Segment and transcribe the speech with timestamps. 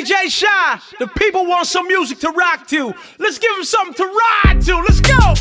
[0.00, 0.80] DJ Shy.
[0.98, 2.94] The people want some music to rock to.
[3.18, 4.76] Let's give them something to ride to.
[4.78, 5.34] Let's go.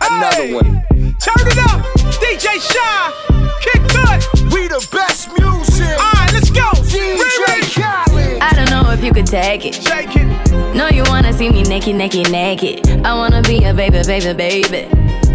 [0.00, 0.82] Another one.
[1.20, 1.84] Turn it up.
[2.16, 3.12] DJ Shy.
[3.60, 4.26] Kid Kut.
[4.50, 5.98] We the best music.
[6.00, 6.70] All right, let's go.
[6.88, 7.82] DJ Remix.
[7.82, 8.40] Khaled.
[8.40, 9.74] I don't know if you could take it.
[9.74, 10.74] Shake it.
[10.74, 12.88] No, you wanna see me naked, naked, naked.
[13.04, 14.88] I wanna be a baby, baby, baby.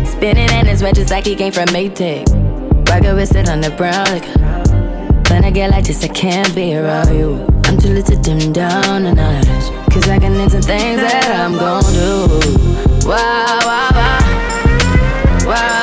[0.07, 2.27] Spinning in his red just like he came from Maytag.
[2.89, 4.07] Rocket with it on the brown.
[4.07, 7.52] Like, when I get like this, I can't be around you.
[7.79, 9.91] Too little to dim down the notch.
[9.91, 13.07] Cause I can into things that I'm gon' do.
[13.07, 13.83] Wow, wow.
[15.45, 15.82] Wow, wow,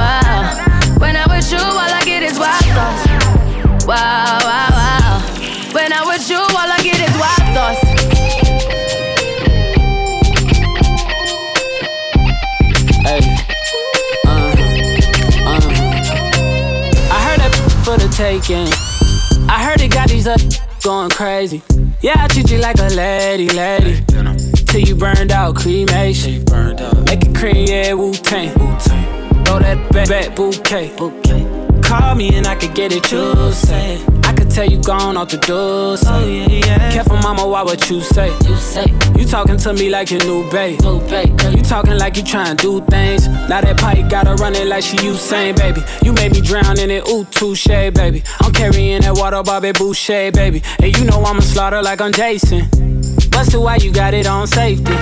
[20.21, 21.61] These up going crazy.
[22.01, 24.03] Yeah, I treat you like a lady, lady.
[24.65, 26.43] Till you burned out, cremation.
[27.05, 28.51] Make it cream, yeah, Wu Tang.
[29.45, 30.91] Throw that back, back bouquet.
[31.83, 34.10] Call me and I could get it, you say.
[34.53, 35.95] Tell you gone off the door.
[35.95, 36.09] Say.
[36.09, 36.91] Oh, yeah, yeah.
[36.91, 38.27] Careful, mama, why what you say?
[38.45, 38.85] You say.
[39.17, 40.81] You talking to me like your new babe.
[40.81, 41.39] New babe.
[41.55, 43.29] You talking like you trying to do things.
[43.29, 45.81] Now that pipe gotta run it like she Usain, baby.
[46.03, 48.23] You made me drown in it, ooh, touche, baby.
[48.41, 50.61] I'm carrying that water, Bobby Boucher, baby.
[50.79, 52.67] And you know I'ma slaughter like I'm Jason.
[53.31, 54.93] Busted why you got it on safety.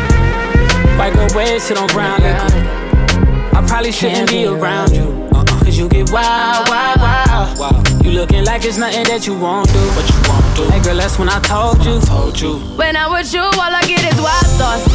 [0.99, 3.57] White girl red, sit on brown liquor.
[3.57, 5.27] I probably shouldn't be around you.
[5.33, 5.45] Uh-uh.
[5.63, 7.88] Cause you get wild, wild, wild.
[8.09, 9.77] You looking like it's nothing that you won't do.
[9.93, 10.63] What you won't do.
[10.73, 11.99] Hey girl, that's when I told you.
[12.01, 12.57] Told you.
[12.75, 14.89] When I'm with you, all I get is wild thoughts.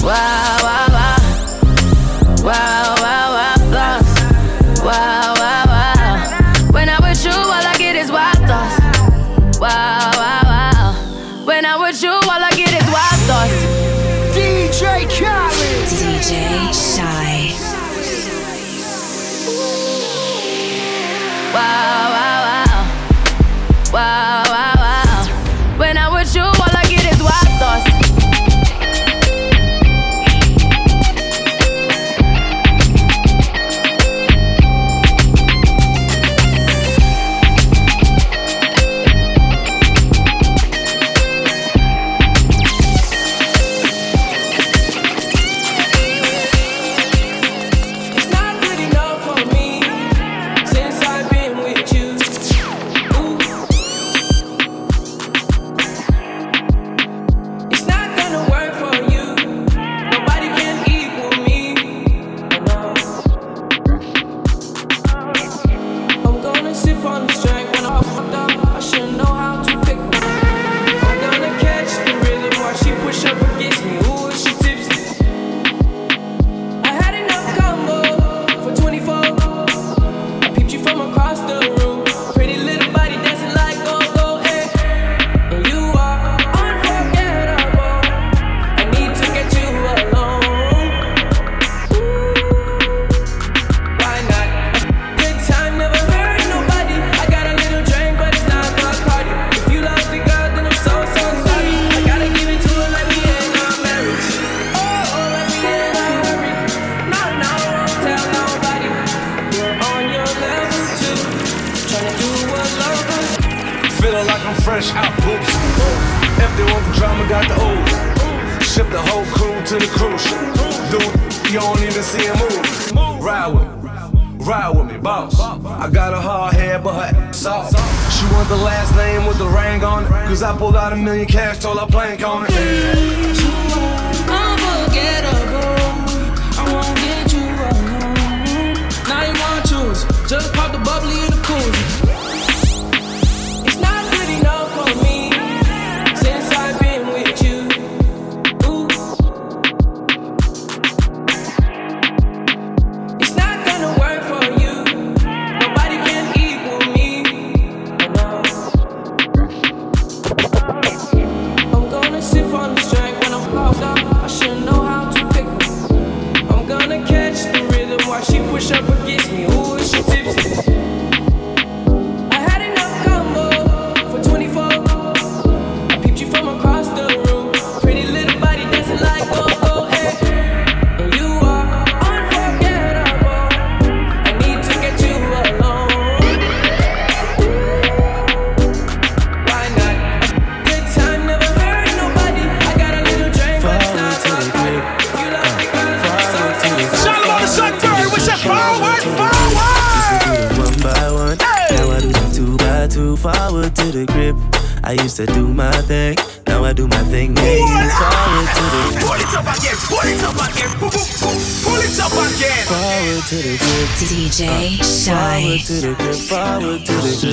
[0.00, 1.18] Wow, wow, wow.
[2.46, 4.14] Wow, wow, wow, thoughts.
[4.78, 5.35] Wow, wow, wow.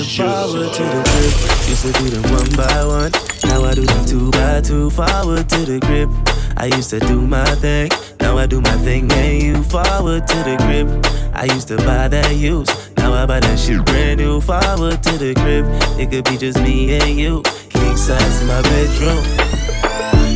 [0.02, 1.68] Forward to the grip, forward to the grip.
[1.68, 3.12] Used to do them one by one,
[3.44, 4.90] now I do them two by two.
[4.90, 6.10] Forward to the grip.
[6.56, 9.08] I used to do my thing, now I do my thing.
[9.10, 10.88] Hey, you forward to the grip.
[11.34, 14.40] I used to buy that used, now I buy that shit brand new.
[14.40, 15.66] Forward to the grip.
[15.98, 19.22] It could be just me and you, king size in my bedroom.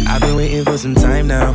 [0.06, 1.54] I've been waiting for some time now.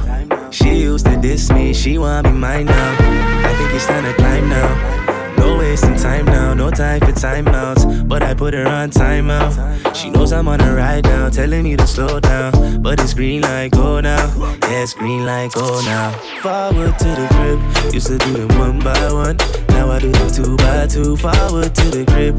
[0.51, 2.95] She used to diss me, she want me mine now.
[2.99, 5.02] I think it's time to climb now.
[5.43, 8.07] No wasting time now, no time for timeouts.
[8.07, 9.93] But I put her on timeout.
[9.93, 12.81] She knows I'm on a ride now, telling me to slow down.
[12.81, 14.25] But it's green light, oh, go now.
[14.69, 16.11] Yeah, it's green light, oh, go now.
[16.41, 19.35] Forward to the grip, used to do them one by one.
[19.67, 21.17] Now I do them two by two.
[21.17, 22.35] Forward to the grip,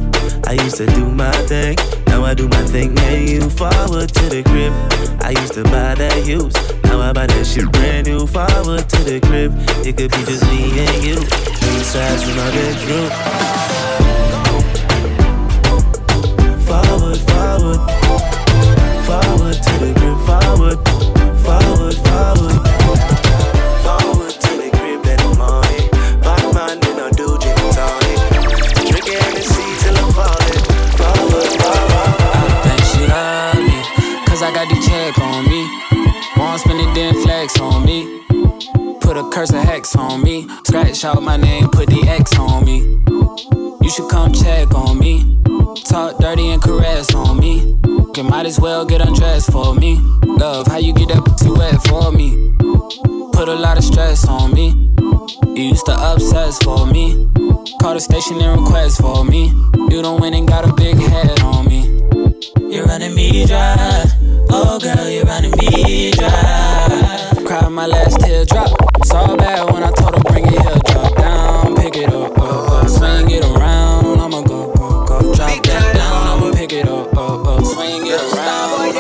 [0.49, 1.77] I used to do my thing.
[2.07, 4.73] Now I do my thing, hey, you forward to the grip.
[5.23, 8.27] I used to buy that used, now I buy that shit brand new.
[8.27, 9.53] Forward to the grip,
[9.85, 11.17] it could be just me and you.
[11.17, 12.94] Three sides in my bedroom.
[12.95, 13.11] Forward,
[17.27, 17.81] forward,
[19.03, 20.15] forward to the grip.
[20.23, 20.79] Forward,
[21.43, 21.97] forward,
[23.83, 24.31] forward.
[24.31, 25.27] To the the
[26.87, 27.35] in a do.
[28.87, 30.63] Drinking Hennessy till I'm falling.
[30.95, 32.15] Forward, forward.
[32.31, 33.59] I think she love
[34.41, 35.67] I got the check on me.
[36.37, 36.79] Won't spend
[37.25, 38.24] flex on me.
[39.15, 40.49] Put a curse of hex on me.
[40.65, 42.79] Scratch out my name, put the X on me.
[43.81, 45.41] You should come check on me.
[45.85, 47.79] Talk dirty and caress on me.
[48.17, 50.01] You might as well get undressed for me.
[50.25, 52.57] Love, how you get that pussy wet for me?
[53.35, 54.71] Put a lot of stress on me.
[55.55, 57.31] You used to obsess for me.
[57.81, 59.47] Call the station and request for me.
[59.91, 61.87] You don't win and got a big head on me.
[62.69, 64.07] You're running me dry.
[64.51, 67.31] Oh, girl, you're running me dry.
[67.47, 68.94] Cried my last teardrop.
[69.05, 70.79] Saw bad when I told her bring it here.
[70.87, 72.89] Drop down, pick it up, up, up.
[72.89, 74.21] Swing it around.
[74.21, 75.35] I'ma go, go, go.
[75.35, 76.27] Drop that down.
[76.39, 77.65] I'ma pick it up, up, up.
[77.65, 78.95] Swing it around.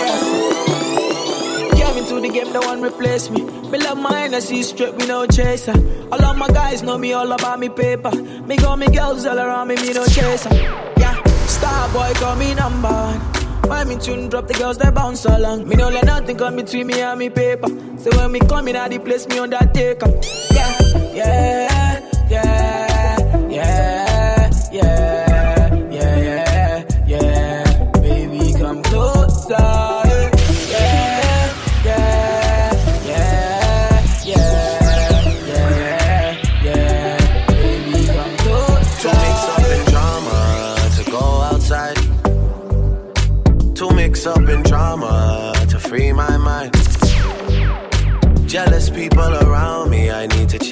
[1.77, 3.43] Came into the game, no one replace me.
[3.71, 5.75] Me love mine, I see straight, we no chaser.
[6.12, 8.11] All of my guys know me all about me paper.
[8.47, 10.53] Me got me girls all around me, me no chaser.
[10.99, 13.34] Yeah, star boy call me number one.
[13.67, 15.69] Why me tune drop the girls that bounce along?
[15.69, 17.69] Me no let nothing come between me and me paper.
[17.99, 20.09] So when me come in, I place me undertaker.
[20.53, 20.71] Yeah,
[21.15, 23.94] yeah, yeah, yeah,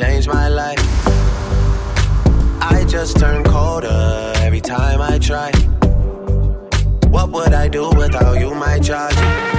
[0.03, 0.79] I need to change my life.
[2.61, 5.53] I just turn colder every time I try.
[7.09, 9.52] What would I do without you, my charge?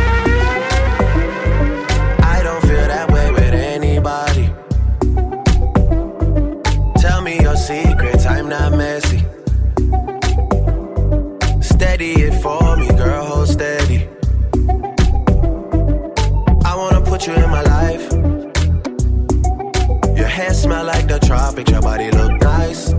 [21.53, 22.92] Tropics, your body look nice.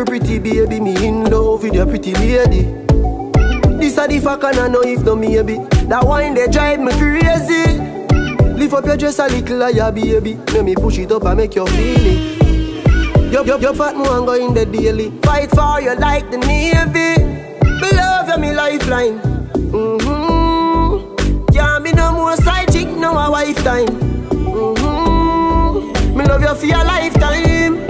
[0.00, 2.62] Little pretty baby, me in love with your pretty lady.
[3.78, 5.56] This a the fuck and I know if no maybe
[5.88, 7.78] That wine they drive me crazy
[8.54, 11.54] Lift up your dress a little higher baby Let me push it up and make
[11.54, 16.30] you feel it Your, your, your fat go in the daily Fight for you like
[16.30, 17.24] the navy
[17.80, 19.18] Me love you, me lifeline.
[19.72, 21.54] Mm-hmm.
[21.54, 23.88] Yeah, me no more side chick, no a wife time.
[24.28, 26.18] Mm-hmm.
[26.18, 26.84] Me love you for your.
[26.84, 27.89] Lifetime.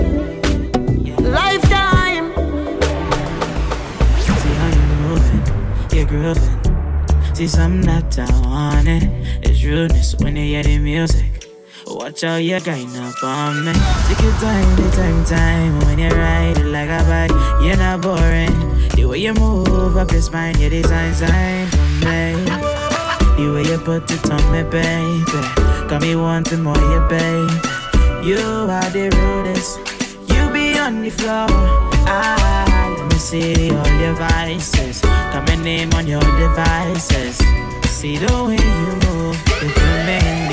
[6.11, 7.35] Grooving.
[7.35, 9.05] See something that I want it.
[9.47, 11.47] It's rudeness when you hear the music.
[11.87, 13.73] Watch out, you're kind up on me.
[14.09, 15.79] Take your time, the time, time.
[15.87, 17.31] When you ride it like a bike,
[17.63, 18.57] you're not boring.
[18.97, 22.35] The way you move up your spine, you're design sign for me.
[23.39, 25.23] The way you put it on me, baby.
[25.89, 28.27] Got me wanting more, yeah, baby.
[28.27, 29.79] You are the rudest.
[30.29, 31.47] You be on the floor.
[32.11, 32.80] Ah, let me
[33.21, 35.03] see all your vices.
[35.03, 37.37] Got my name on your devices.
[37.85, 40.50] See the way you move, you put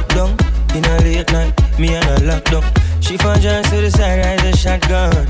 [0.00, 0.36] bed I broke down.
[0.76, 2.62] In a late night, me and her locked down.
[3.00, 5.26] She found just to the side, rise a shotgun.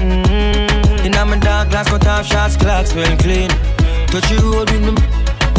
[0.00, 1.06] Mm-hmm.
[1.06, 3.50] In my dark glass, cut off shots, clocks well clean.
[4.08, 4.94] Touch the road with me.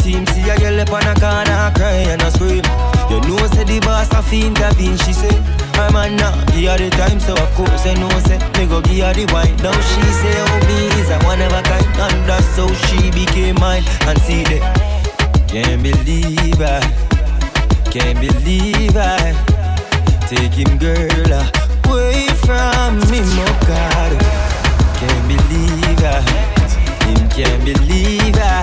[0.02, 2.64] Team see a girl up on a corner, cry and a scream.
[3.10, 5.34] You know, say the boss a fiend, intervene, she say.
[5.76, 8.80] My man now, give her the time, so of course I know, say, me go
[8.82, 9.54] give her the wine.
[9.62, 13.10] Now she say, oh, me is a one of a kind, and that's how she
[13.10, 13.84] became mine.
[14.06, 17.15] And see that, can't believe I.
[17.98, 19.32] Can't believe I
[20.28, 21.32] take him, girl,
[21.88, 23.24] away from me,
[23.64, 24.12] God.
[25.00, 26.20] Can't believe I,
[27.08, 28.60] him can't believe I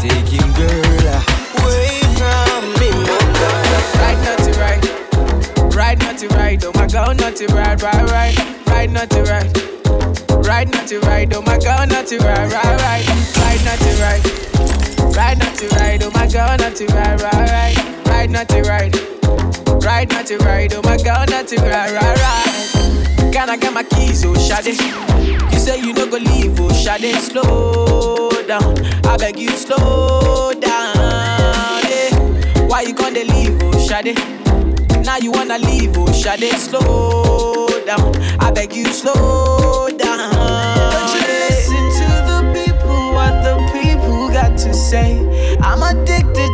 [0.00, 1.20] take him, girl,
[1.60, 2.88] away from me,
[3.36, 3.84] God.
[4.00, 5.76] Right, not to right.
[5.76, 6.64] Right, not to right.
[6.64, 8.66] Oh my god, not to right, right, right.
[8.66, 10.48] Right, to right.
[10.48, 11.30] Right, to right.
[11.36, 13.06] Oh my god, not to right, right, right.
[13.36, 15.14] Right, not to right.
[15.14, 16.02] Right, not to right.
[16.02, 17.93] Oh my god, not to right, right, right.
[18.24, 19.84] Right, not to ride.
[19.84, 20.72] Ride, not to ride.
[20.72, 23.30] Oh my god, not to ride, ride, right.
[23.30, 24.80] Can I get my keys, oh Shade?
[25.52, 27.14] You say you no go leave, oh Shade.
[27.16, 30.96] Slow down, I beg you, slow down.
[31.84, 32.64] Yeah.
[32.66, 34.16] Why you gonna leave, oh Shade?
[35.04, 36.50] Now you wanna leave, oh Shade.
[36.54, 40.32] Slow down, I beg you, slow down.
[40.32, 41.48] Don't you eh.
[41.50, 45.20] listen to the people, what the people got to say.
[45.60, 46.53] I'm addicted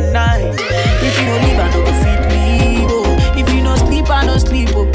[0.00, 0.54] my night.
[1.02, 2.86] If you don't leave, I don't go feed me.
[2.88, 3.38] Oh.
[3.38, 4.70] If you don't sleep, I don't sleep.
[4.72, 4.88] Oh.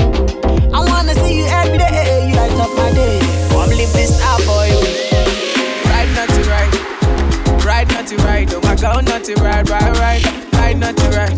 [0.74, 2.28] I wanna see you every day.
[2.28, 3.20] You light up my day.
[3.50, 4.70] Come live this star boy.
[5.90, 7.66] Right, not to right.
[7.66, 8.52] Right, not to right.
[8.54, 10.24] Oh my god, not to right, right, right.
[10.54, 11.36] Right, not to right.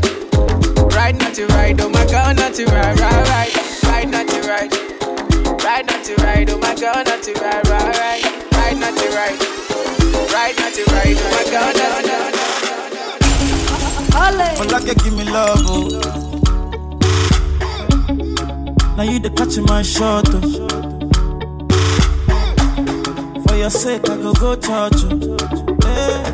[0.95, 1.79] Right, not to right.
[1.79, 3.83] Oh my god, not to right, right, right.
[3.83, 4.71] Right, not to right.
[5.63, 6.49] Right, not to right.
[6.49, 8.23] Oh my god, not to right, right, right.
[8.53, 9.37] Right, not to right.
[10.33, 11.17] Right, not to right.
[11.19, 12.66] Oh my god, not to right.
[14.19, 15.87] Ola can give me love, oh.
[18.97, 20.41] Now you the catch my shot, oh.
[23.47, 25.37] For your sake, I go go church, oh.
[25.85, 26.33] Hey.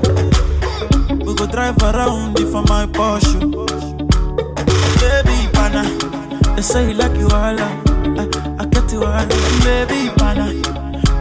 [1.26, 3.40] We go drive around for my Porsche.
[5.02, 5.84] Baby, pana,
[6.56, 7.70] they say you like you all, I,
[8.60, 9.28] I get you all,
[9.66, 10.48] baby, pana.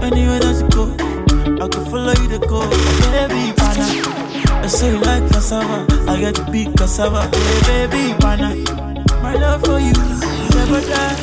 [0.00, 0.84] Anywhere that you go,
[1.64, 2.60] I can follow you to go,
[3.10, 3.61] baby.
[4.62, 7.22] I say you like cassava, I get big cassava.
[7.66, 8.54] Hey, baby, pana.
[9.22, 11.16] My love for you, will never die,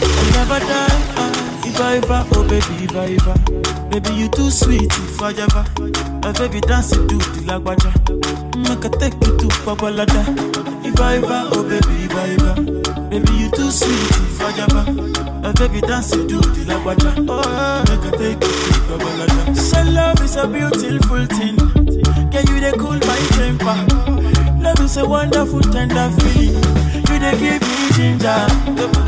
[0.00, 0.98] will never die.
[1.18, 5.30] Ah, if I ever, oh baby, if I ever, baby you too sweet, if I
[5.32, 5.64] ever.
[6.22, 7.90] My baby dance it to the lagwaja,
[8.56, 10.22] make I take you to Babalada.
[10.84, 12.54] If I ever, oh baby, if I ever,
[13.10, 14.92] baby you too sweet, if I ever.
[15.42, 19.56] My baby dance it to the lagwaja, oh make I take you to Babalada.
[19.56, 21.89] So love is a beautiful thing.
[22.30, 23.76] Can you they cool my temper?
[24.62, 26.54] Love is a wonderful tender feeling.
[27.08, 28.46] You they give me ginger.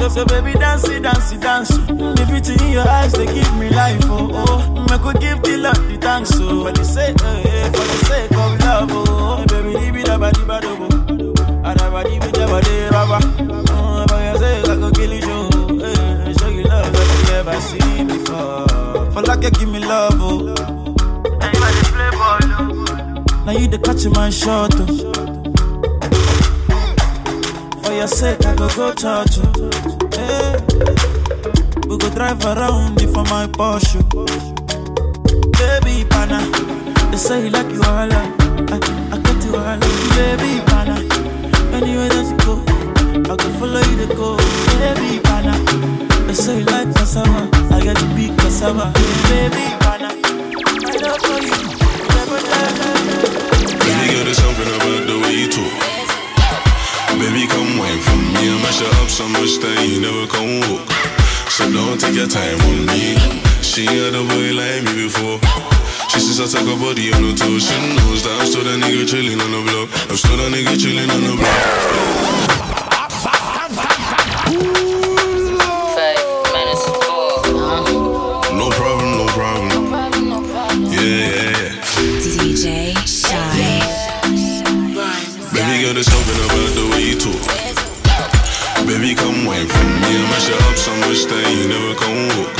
[0.00, 1.38] So, so baby dance it, dance it.
[1.38, 4.00] The beauty in your eyes they give me life.
[4.04, 6.30] Oh oh, I could give the love the thanks.
[6.30, 8.88] So for the sake, eh, eh, for the sake of love.
[8.92, 10.88] Oh, baby, leave it about the bad oh.
[11.62, 13.18] Adabadi bi jabade baba.
[13.70, 15.84] Oh, for your sake I go kill you.
[15.84, 19.10] Eh, show you love that you never seen before.
[19.12, 20.14] For like you give me love.
[20.16, 20.71] Oh.
[23.44, 24.72] Now you the catch my shot.
[27.82, 29.38] For your sake, I go go church.
[29.42, 29.70] Oh.
[30.14, 30.62] Hey.
[31.88, 33.98] We go drive around for my Porsche.
[35.58, 36.38] Baby, pana,
[37.10, 38.12] they say you like you all.
[38.12, 38.78] I,
[39.10, 39.78] I get you all.
[40.14, 40.96] Baby, pana,
[41.74, 42.62] Anywhere that you go,
[43.32, 44.36] I can follow you to go.
[44.78, 45.58] Baby, pana.
[46.26, 47.50] They say you like cassava.
[47.74, 48.92] I got to be cassava.
[49.28, 50.14] Baby, pana.
[50.86, 51.61] I love for you.
[52.42, 55.72] Baby girl, there's something about the way you talk.
[57.18, 58.50] Baby, come for me.
[58.50, 60.88] I up so much that you never come walk.
[61.52, 63.14] So don't take your time on me.
[63.62, 65.38] She had a boy like me before.
[66.10, 67.22] She says I take her body on.
[67.36, 69.88] She knows that I'm still that nigga chilling on the block.
[70.10, 72.02] I'm still that nigga chilling on the block.
[74.52, 74.81] No
[90.82, 92.50] so much that you never come walk.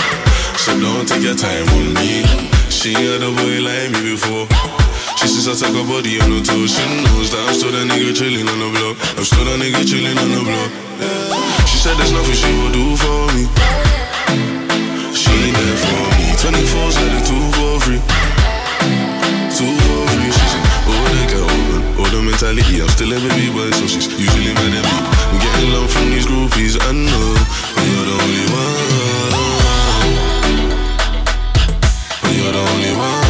[0.54, 2.22] So don't take your time on me.
[2.70, 4.46] She ain't had a boy like me before.
[5.18, 6.70] She says I take her body on the toes.
[6.70, 8.94] She knows that I'm still that nigga chilling on the block.
[9.18, 10.70] I'm still that nigga chilling on the block.
[11.66, 13.50] She said there's nothing she would do for me.
[15.10, 16.26] She ain't there for me.
[16.38, 17.98] 24 said it two for free.
[19.50, 20.11] Two for free.
[22.02, 22.82] Older mentality.
[22.82, 24.90] I'm still a baby boy, so she's usually mad at me.
[25.30, 26.74] I'm getting love from these groupies.
[26.82, 27.34] I know,
[27.74, 29.32] but you're the only one.
[32.22, 33.21] But you're the only one.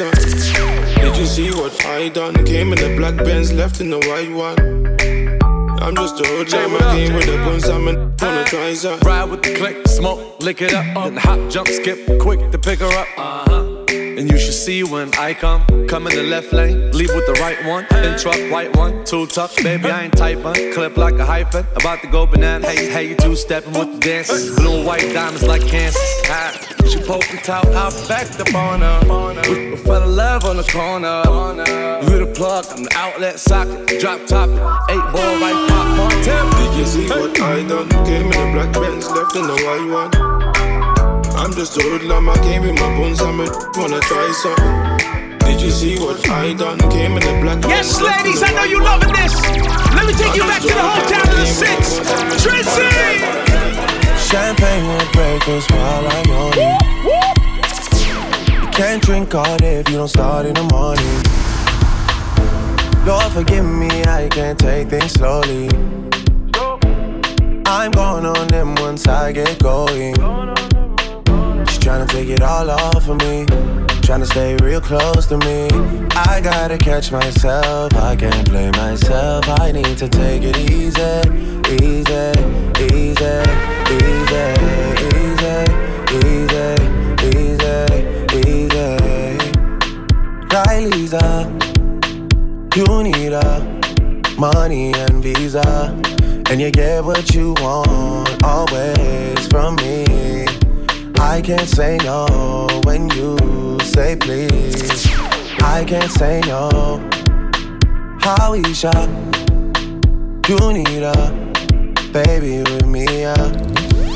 [0.00, 1.02] Wanna try some.
[1.02, 2.34] Did you see what I done?
[2.44, 4.58] Came in a black Benz, left in a white one.
[5.82, 8.98] I'm just a hoodlum, I came with the bones, I'm a wanna try some.
[9.00, 12.80] Ride with the click, smoke, lick it up, then hop, jump, skip, quick to pick
[12.80, 13.08] her up.
[13.16, 13.69] Uh-huh.
[14.20, 17.40] And you should see when I come, come in the left lane, leave with the
[17.40, 21.24] right one, then truck, right one, two tuck, baby I ain't typing, clip like a
[21.24, 24.86] hyphen, about to go banana, hey, hey, you two stepping with the dances, blue and
[24.86, 25.98] white diamonds like cancer.
[26.26, 26.52] Ah,
[26.86, 30.64] she poking top, I backed up on her, we, we fell in love on the
[30.64, 31.22] corner.
[32.04, 34.50] You the plug, I'm the outlet socket, drop top,
[34.90, 36.10] eight ball right pop on.
[36.20, 37.88] Did you see what I done?
[38.04, 40.79] Came in a black Benz, left in the white one.
[41.40, 45.38] I'm just a hoodlum, I came with my bones, I'm a wanna try some.
[45.38, 46.78] Did you see what I done?
[46.90, 49.00] Came in a black Yes, Benz, left in ladies, I know you one.
[49.00, 49.32] loving this.
[49.96, 51.96] Let me take you back to the hometown of the six.
[52.44, 53.24] Trinity!
[54.28, 56.76] Champagne will break us while I'm on it.
[58.52, 61.24] You can't drink all day if you don't start in the morning.
[63.06, 65.70] Lord, forgive me, I can't take things slowly.
[67.64, 70.16] I'm going on them once I get going.
[71.90, 73.44] To take it all off of me.
[74.02, 75.68] Trying to stay real close to me.
[76.12, 77.92] I gotta catch myself.
[77.94, 79.44] I can't blame myself.
[79.60, 81.02] I need to take it easy,
[81.68, 82.30] easy,
[82.88, 83.42] easy,
[83.98, 84.54] easy,
[85.18, 85.64] easy,
[86.22, 86.76] easy,
[87.36, 87.78] easy,
[88.48, 88.96] easy.
[90.54, 91.50] Riley's up.
[92.76, 93.60] You need a
[94.38, 96.00] money and visa.
[96.48, 100.09] And you get what you want always from me.
[101.20, 105.06] I can't say no when you say please.
[105.62, 106.98] I can't say no.
[108.20, 108.90] How is ya?
[110.50, 111.14] you need a
[112.12, 113.34] baby with me, yeah.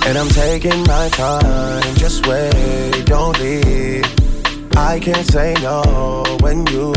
[0.06, 4.04] And I'm taking my time, just wait, don't leave.
[4.76, 6.92] I can't say no when you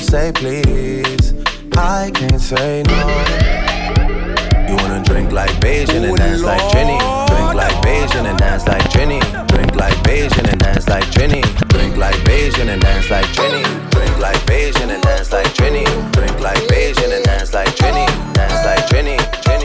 [0.00, 1.32] say please.
[1.76, 3.00] I can't say no.
[4.68, 7.21] You wanna drink like Bajan and dance like Jenny.
[7.82, 9.20] Bajan and dance like Trini.
[9.48, 11.42] Drink like Bajan and dance like Trini.
[11.68, 13.62] Drink like Bajan and dance like Trini.
[13.90, 15.84] Drink like Bajan and dance like Trini.
[16.12, 18.06] Drink like Bajan and dance like Trini.
[18.34, 19.16] Dance like Trini.
[19.44, 19.61] Trini.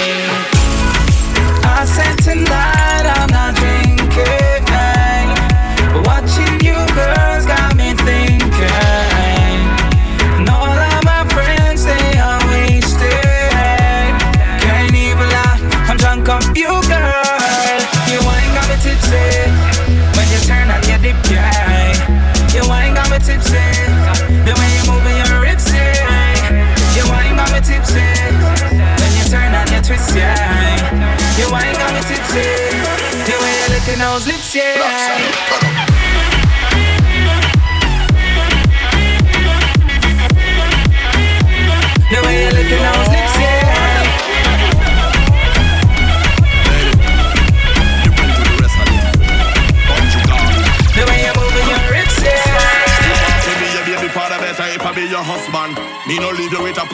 [0.00, 5.26] I said tonight I'm not drinking.
[6.06, 9.58] Watching you girls got me thinking.
[10.46, 14.14] All of my friends, they are wasted.
[14.62, 15.58] Can't even lie,
[15.90, 17.80] I'm drunk you, girl.
[18.06, 19.50] You ain't got me tipsy.
[20.14, 20.68] When you turn
[21.02, 21.92] dip, yeah.
[22.54, 23.87] You ain't got me tipsy.
[32.38, 35.77] The way you licking those lips, yeah.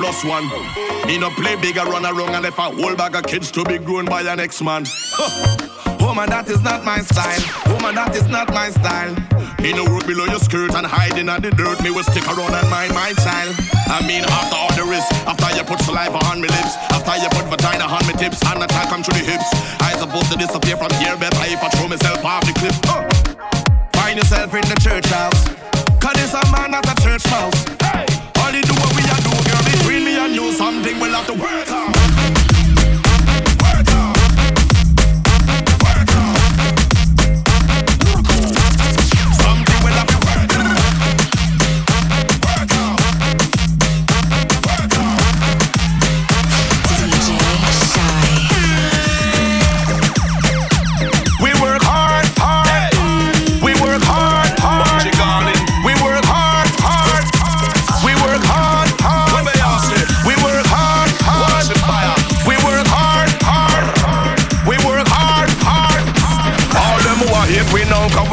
[0.04, 0.44] Plus one.
[1.06, 3.78] Me no play bigger run around and left a whole bag of kids to be
[3.78, 4.84] grown by an ex man.
[5.98, 7.40] Woman, that is not my style.
[7.72, 9.16] Woman, that is not my style.
[9.64, 11.80] Me no work below your skirt and hiding at the dirt.
[11.80, 13.56] Me will stick around and mind my child.
[13.88, 17.28] I mean, after all the risk, after you put saliva on me lips, after you
[17.32, 19.48] put vagina on me tips, and attack come through the hips.
[19.80, 22.76] I supposed to disappear from here, better if I throw myself off the cliff.
[23.96, 25.48] Find yourself in the church house.
[25.96, 27.83] Cause this a man at a church house.
[30.34, 32.13] You, something will have to work out.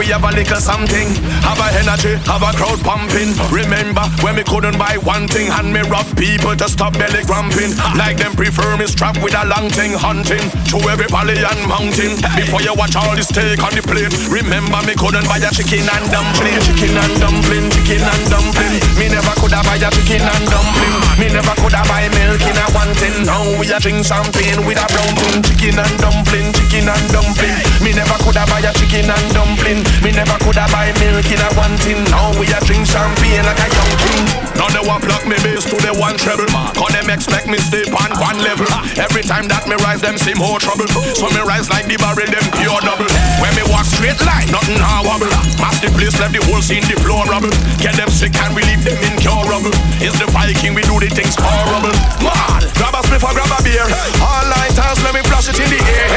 [0.01, 1.13] We have a little something.
[1.45, 3.37] Have a energy, have a crowd pumping.
[3.53, 7.77] Remember when we couldn't buy one thing and me rob people to stop belly cramping.
[7.93, 10.41] Like them prefer me strap with a long thing hunting
[10.73, 12.17] to every valley and mountain.
[12.33, 15.85] Before you watch all this steak on the plate, remember me couldn't buy a chicken
[15.85, 16.57] and dumpling.
[16.65, 18.81] Chicken and dumpling, chicken and dumpling.
[18.97, 20.97] Me never could have buy a chicken and dumpling.
[21.21, 23.13] Me never could have buy milk in a one tin.
[23.29, 25.45] Now we a drink champagne with a brown tin.
[25.45, 27.53] Chicken and dumpling, chicken and dumpling.
[27.85, 29.90] Me never could have buy a chicken and dumpling.
[29.99, 32.01] Me never could have buy milk in a one tin.
[32.09, 34.25] Now we a drink champagne like a young king.
[34.55, 36.47] Now they want block me bass to the one treble.
[36.73, 38.65] Cause them expect me stay on one level.
[38.97, 40.87] Every time that me rise, them see more trouble.
[41.17, 43.09] So me rise like the barrel, them pure double.
[43.41, 45.31] When me walk straight line, nothing now wobble.
[45.61, 47.53] Mass the place, left the whole scene deplorable.
[47.81, 49.73] Get them sick and we leave them incurable.
[50.01, 51.93] It's the Viking, we do the things horrible.
[52.21, 53.85] Man, grab a spliff or grab a beer.
[54.21, 56.10] All lighters, let me flash it in the air.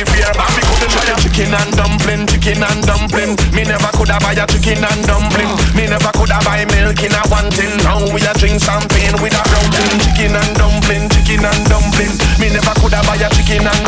[0.00, 0.32] Fare.
[0.32, 3.36] Man, me couldn't try a chicken and dumpling, chicken and dumpling.
[3.52, 5.52] Me never could have buy a chicken and dumpling.
[5.76, 7.68] Me never could have buy milk in a one tin.
[7.84, 9.92] Now we a drink champagne with a brown tin.
[10.00, 12.16] Chicken and dumpling, chicken and dumpling.
[12.40, 13.84] Me never could have buy a chicken and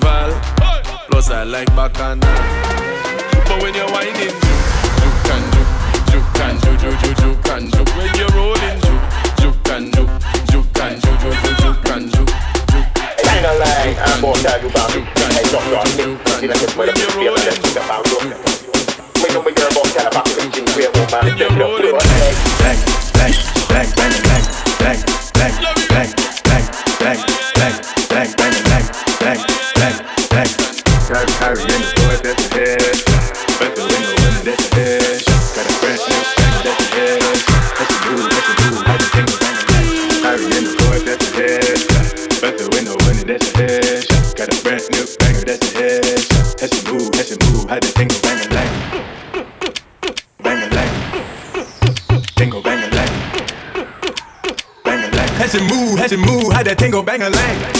[0.00, 0.40] carnival.
[1.10, 2.20] Plus I like bacchanal.
[3.46, 5.72] But when you're whining, juke and juke,
[6.10, 7.96] juke and juke, juke, juke, juke and juke.
[7.96, 9.04] When you're rolling, juke,
[9.40, 10.10] juke and juke,
[10.50, 12.32] juke and juke, juke, juke, juke and juke.
[13.22, 15.04] Kinda like I'm born to do about it.
[15.32, 17.16] Hey, doctor, I'm thinking that it's my favorite.
[19.16, 21.96] When you're born to do about it, it's your favorite.
[22.60, 22.78] Bang,
[23.68, 24.55] bang, bang, bang.
[56.76, 57.75] Tingle bang a lang.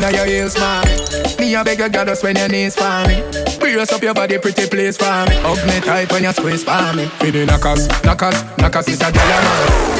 [0.00, 0.84] So sexy now your heels, man.
[1.38, 3.22] Me a beg you, goddess when your knees for me.
[3.58, 5.36] Brace up your body, pretty place for me.
[5.36, 7.06] Hug me tight when you squeeze for me.
[7.20, 9.96] Feed the knockers, knockers, knockers is a girl, man.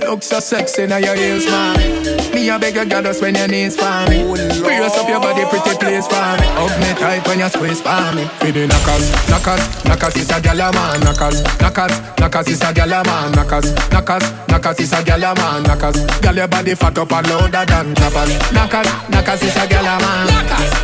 [0.00, 2.23] Look so sexy now your heels, man.
[2.44, 4.20] Me a beg you, goddess when your knees for me.
[4.60, 6.44] Brace up your body, pretty place for me.
[6.52, 8.28] Hug me tight when you squeeze for me.
[8.36, 11.00] Feed the knockers, knockers, knockers is a gyal man.
[11.00, 13.32] Knockers, knockers, knockers is a gyal man.
[13.32, 15.62] Knockers, knockers, knockers is a gyal man.
[15.62, 18.36] Knockers, gyal your body fat up and louder than choppers.
[18.52, 20.28] Knockers, knockers is a gyal man.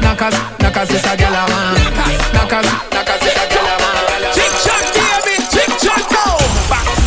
[0.00, 1.76] Knockers, knockers, is a gyal man.
[2.32, 4.32] Knockers, knockers is a gyal man.
[4.32, 6.99] Tick tock, baby, tick tock, go.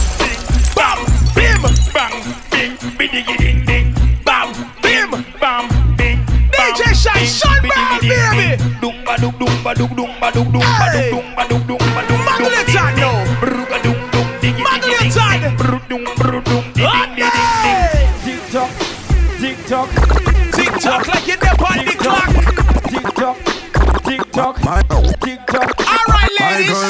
[9.73, 11.62] badug dung badug dung badug dung badug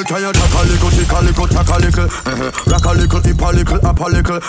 [0.04, 1.78] girl, can you talk a little, tick a little, tack uh-huh.
[1.78, 2.08] a little,
[2.68, 4.06] rock a little, hip a little, up uh-huh.
[4.06, 4.40] a little,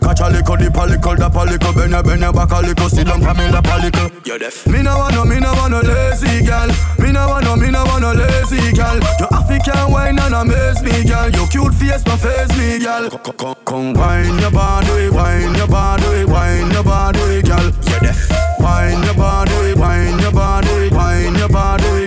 [0.00, 2.60] catch a little, dip a little, dap a little, bend your bend your back a
[2.60, 4.10] little, sit down, come in, lap a little.
[4.24, 4.66] You're deaf.
[4.66, 6.68] Me no want no, me no want no lazy girl.
[6.98, 8.98] Me no want no, me no want no lazy girl.
[9.18, 11.30] Your African wine and amaze me, girl.
[11.30, 13.10] Your cute face my face me, girl.
[13.10, 17.70] Come, come, wine your body, wine your body, wine your body, girl.
[17.86, 18.58] You're deaf.
[18.58, 22.05] Wine your body, wine your body, wine your body.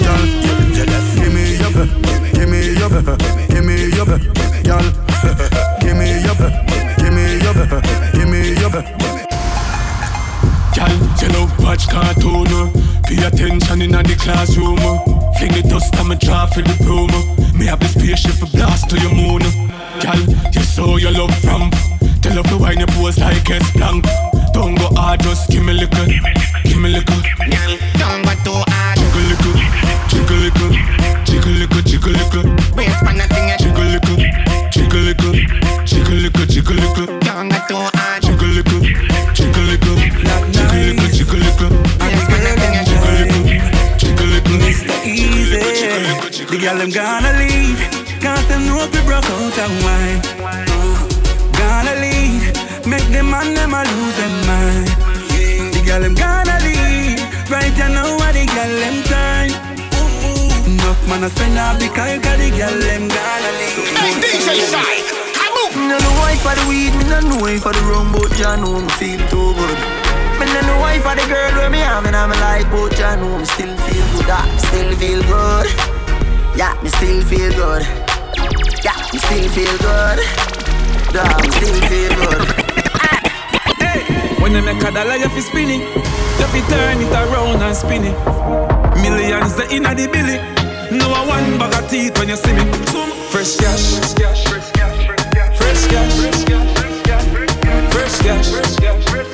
[3.47, 4.07] give me your,
[4.65, 4.83] y'all.
[5.81, 6.35] Give me your,
[6.97, 7.53] give me your,
[8.13, 8.71] give me your.
[10.75, 12.47] Girl, you love watch cartoon.
[12.47, 12.71] Uh.
[13.05, 14.79] Pay attention in the classroom.
[14.79, 15.33] Uh.
[15.33, 17.09] Fling the dust on my jaw in the room.
[17.11, 17.57] Uh.
[17.57, 19.41] Me have the spaceship blast to your moon.
[19.99, 20.21] Girl,
[20.53, 21.71] you saw your love from.
[22.21, 24.05] Tell her to wine your pose like it's blank.
[24.53, 26.05] Don't go hard, just give me liquor.
[26.63, 27.19] Give me liquor.
[27.37, 28.78] Girl, don't go too hard.
[32.99, 33.47] For nothing.
[33.59, 34.17] Jiggle liquor.
[34.71, 35.33] Jiggle liquor.
[35.85, 36.45] Jiggle.
[36.45, 37.05] Jiggle liquor.
[37.19, 38.21] Don't go too hard.
[38.23, 38.81] Jiggle liquor.
[39.33, 39.95] Jiggle liquor.
[40.51, 41.09] Jiggle liquor.
[41.15, 41.69] Jiggle liquor.
[42.03, 42.75] Waste for nothing.
[42.89, 43.97] Jiggle liquor.
[43.97, 44.57] Jiggle liquor.
[44.59, 45.05] Mr.
[45.05, 45.99] Easy.
[46.49, 47.77] The girl them gonna leave,
[48.19, 50.19] cause them know we broke out and wine.
[51.53, 52.41] Gonna leave,
[52.87, 54.87] make them man them a lose them mind.
[55.71, 57.21] The girl them gonna leave,
[57.51, 59.53] right know what the girl them time.
[60.65, 62.28] Enough man a spend off the the
[62.59, 63.87] girl them gonna leave.
[63.95, 64.99] Hey, DJ Shy,
[65.79, 68.35] Me no know why for the weed, me no know why for the rum, but
[68.37, 69.79] ya know me feel too good.
[70.35, 73.15] Me no know why for the girl where me have and I'm like, but ya
[73.15, 74.27] know me still feel good.
[74.27, 75.67] Ah, still feel good.
[76.59, 77.83] Yeah, me still feel good.
[78.83, 80.19] Yeah, me still feel good.
[81.15, 82.43] Yeah, me still feel good.
[84.43, 85.83] When you make a dollar, you fi spin it.
[86.39, 88.17] You fi turn it around and spin it.
[88.99, 90.58] Millions the inna the billy.
[90.91, 92.63] No a one bag of teeth when you see me.
[92.87, 93.11] Zoom.
[93.29, 95.05] Fresh gas, fresh cash.
[95.55, 96.15] Fresh cash.
[97.93, 98.49] Fresh cash.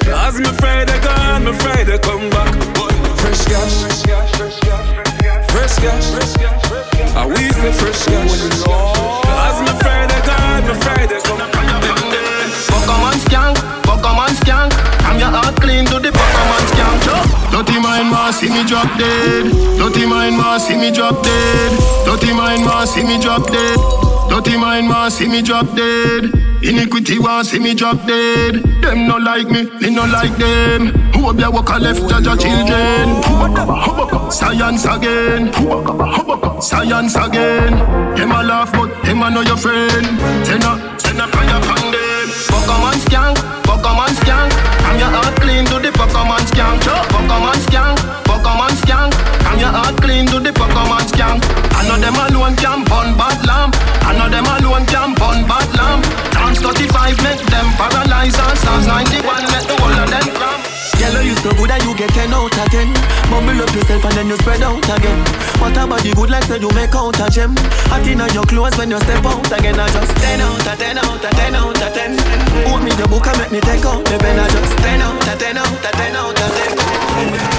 [0.08, 2.54] As me Friday gone, me Friday come back.
[3.22, 3.74] Fresh cash.
[5.54, 6.06] Fresh cash.
[7.16, 8.34] I we say fresh cash.
[9.48, 12.25] As me Friday gone, me Friday come back.
[12.70, 14.72] Pokemon skank, Pokemon skank.
[15.06, 17.52] I'm your heart clean to the Pokemon skank.
[17.52, 19.46] Dirty mind ma see me drop dead.
[19.78, 21.72] Dirty mind ma see me drop dead.
[22.06, 23.80] Dirty mind ma see me drop dead.
[24.30, 26.34] Dirty mind ma see me drop dead.
[26.62, 28.64] Iniquity wa see me drop dead.
[28.82, 30.88] Them no like me, me no like them.
[31.14, 33.22] Who up your walk a left judge your children?
[34.32, 35.54] Science again.
[36.62, 37.74] Science again.
[38.16, 40.06] Them a laugh but them a know your friend.
[40.46, 41.62] Send a a fire
[43.06, 44.52] skank, Pokemon skank.
[44.86, 46.82] I'm your heart clean to the Pokemon skank.
[47.14, 49.12] Pokemon skank, Pokemon skank.
[49.48, 51.42] I'm your heart clean to the Pokemon skank.
[51.78, 53.76] I know them alone can burn bad lamp.
[54.02, 56.04] I know them alone can burn bad lamp.
[56.34, 60.65] Dance 35 make them paralyze and Psalms 91 let the whole of them cramp.
[61.06, 62.90] Yellow you so good that you get 10 out of 10
[63.30, 65.22] Mumble up yourself and then you spread out again.
[65.62, 67.54] What about the good like say you make out a gem.
[67.94, 70.98] Hot in your clothes when you step out again I just 10 out of 10
[70.98, 72.18] out of 10 out of 10
[72.66, 75.22] Hold me the book and make me take out the pen I just 10 out
[75.22, 77.55] of 10 out of 10 out of 10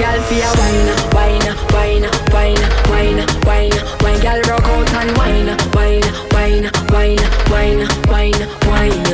[0.00, 4.20] Girl feel wine, wine, wine, wine, wine, wine, wine.
[4.24, 7.20] Girl rock out and wine, wine, wine, wine,
[7.52, 9.06] wine, wine, wine.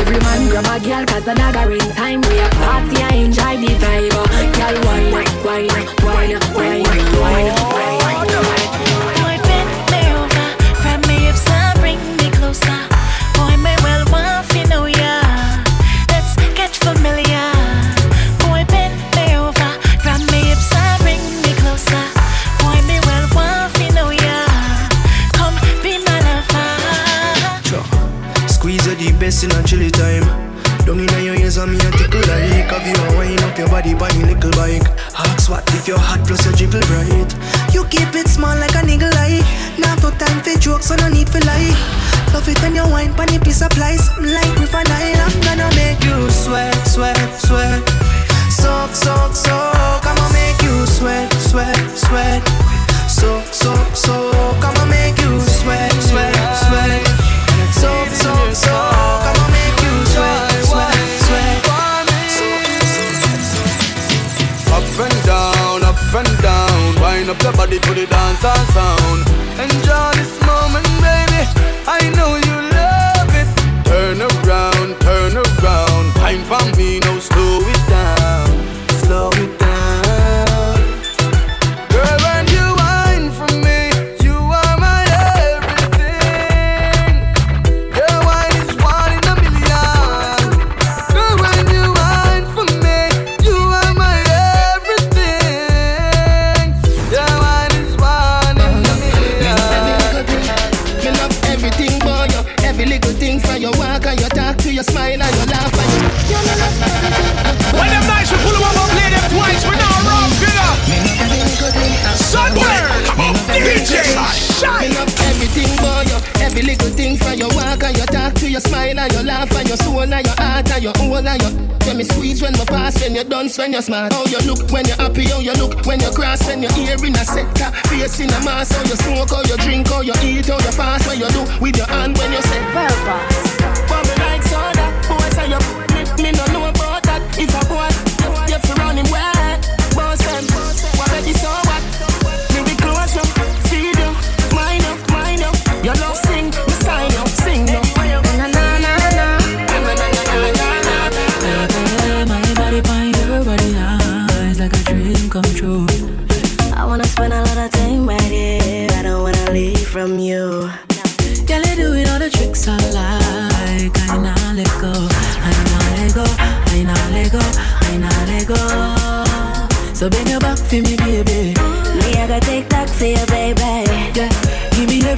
[0.00, 2.20] Every man grab a girl 'cause the dagger in time.
[2.28, 4.12] We a party, I enjoy the vibe.
[4.58, 5.12] Girl wine,
[5.46, 5.68] wine,
[6.04, 6.84] wine, wine,
[7.22, 7.93] wine, wine.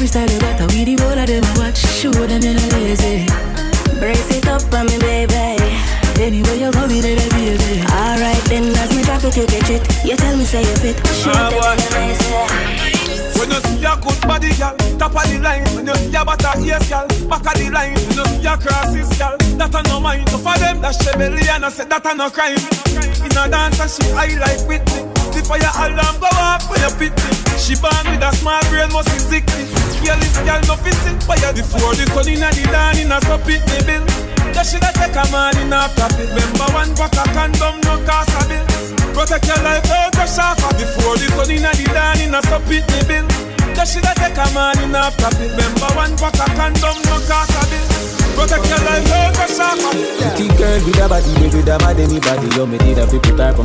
[0.07, 0.87] Give me every style you.
[0.87, 3.27] We the of them watch, show them you're not lazy.
[3.99, 5.57] Brace it up on me, baby.
[6.21, 7.83] Anyway you go, me there, baby.
[7.93, 9.83] Alright then, as me drop it, you catch it.
[10.05, 10.97] You tell me say you fit.
[11.09, 13.37] Show Ah, them the race.
[13.37, 15.65] When you see a good body, girl, top of the line.
[15.75, 17.95] When you see a butter ears, girl, back of the line.
[18.09, 20.29] When you see a crosses, girl, that a no mind.
[20.31, 22.61] So for them, that she belly and I said that a no crime.
[22.97, 25.05] In a dance and she high like Whitney.
[25.37, 27.33] The fire alarm go off when you pit me.
[27.61, 29.86] She born with a small brain, must be sickly.
[30.01, 31.19] Fearless girl, no fitting.
[31.25, 34.05] Fire before the sun in a the dawn in a so pit me bill.
[34.53, 36.29] You shoulda take a man in a profit.
[36.33, 38.67] Remember one pack of condom, no cost a bill.
[39.17, 39.81] Protect your life,
[40.13, 43.25] crash off Before the sun in a the dawn in a so pit me bill
[43.73, 47.57] You shoulda take a man in a profit Remember one pack of condom, no cost
[47.57, 47.87] a bill
[50.37, 52.49] Pretty girl with a body, baby, with a mad anybody.
[52.57, 53.65] You me need a people type of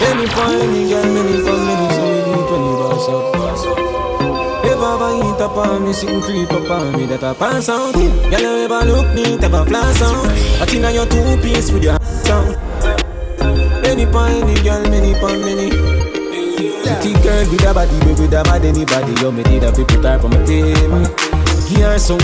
[0.00, 3.31] Many for any girl, many for many, so you boss up.
[5.42, 7.92] Up on me, sitting creep up on me, that I pass out.
[7.94, 10.26] Girl, you ever look neat, ever flash out.
[10.62, 13.82] I think your two piece with your ass out.
[13.82, 15.70] Many for any girl, many for many.
[16.86, 19.20] Pretty girl with a body, baby, with a mad anybody.
[19.20, 21.31] You me need a people type of my team.
[21.68, 22.20] Here some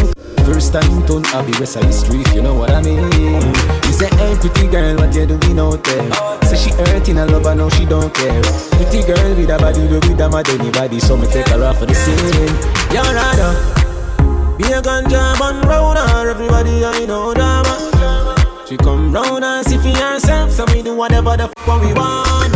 [0.48, 2.96] First time turn Abbey West Side Street, you know what I mean?
[2.96, 6.10] You say, hey, pretty girl, what you doing out there?
[6.48, 8.42] Say she hurting and love her, now she don't care.
[8.72, 11.78] Pretty girl with a body, we with a mad anybody, so me take her off
[11.78, 12.48] for the scene.
[12.88, 13.52] You're rather
[14.56, 18.64] be a ganja man round her, everybody I know drama.
[18.66, 22.47] She come round and see for herself, so me do whatever the fuck we wanna.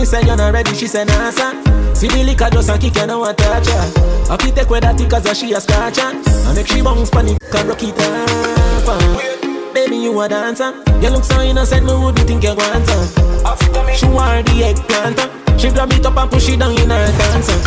[0.00, 1.60] Me say you're not ready, she say nah, son.
[1.94, 4.32] See the liquor just a kick, you know what touch her.
[4.32, 6.16] I fit take with that cause she a scratch her.
[6.48, 8.88] I make she bounce panic and rock it up.
[8.88, 9.74] uh.
[9.74, 10.72] Baby, you a dancer.
[11.04, 13.92] You look so innocent, me wouldn't think you want her.
[13.92, 15.20] She want the eggplant.
[15.20, 15.58] uh.
[15.58, 17.60] She grab it up and push it down in her dancer.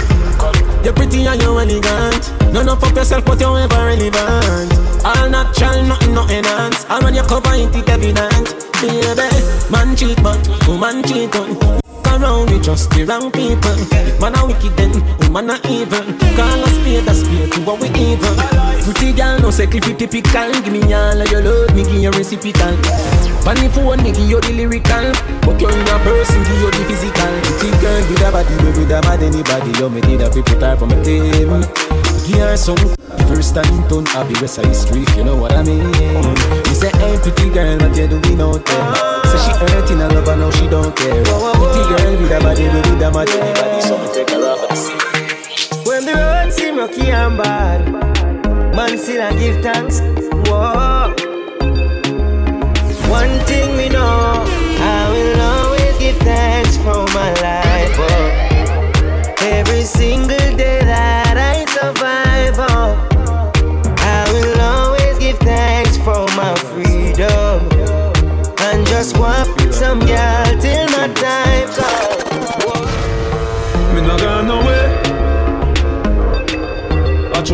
[0.81, 2.33] You're pretty and you're elegant.
[2.49, 4.73] None of up yourself, but you're ever relevant.
[5.05, 6.89] All natural, nothing, no enhance.
[6.89, 8.57] All when you cover it, it evident.
[8.81, 9.29] Baby,
[9.69, 11.82] man cheat, but woman cheat on.
[12.13, 13.73] Around we just the wrong people.
[13.89, 14.93] If man a wicked, then
[15.25, 16.05] woman a evil.
[16.37, 18.37] Call a spade a spade to what we evil.
[18.85, 20.51] Pretty girl, no say clip it typical.
[20.61, 22.77] Give me all of your love, me give you reciprocal.
[23.41, 25.09] Funny phone, me give you the lyrical.
[25.41, 27.33] But you're in a person, give you the physical.
[27.49, 29.73] Pretty girl with a body, with a mad anybody.
[29.81, 31.65] You me need a people type from a team.
[32.25, 32.77] Give her some
[33.27, 35.83] First time turn Abbey West Side Street, you know what I mean?
[35.83, 38.95] You say, hey, pretty girl, what you doing out there?
[39.25, 41.23] Say she hurting a lover, now she don't care.
[41.23, 44.63] Pretty girl with a body, we with a mad anybody, so me take her off
[44.63, 45.83] of the scene.
[45.85, 47.91] When the road seem rocky and bad,
[48.75, 50.32] man still I give thanks.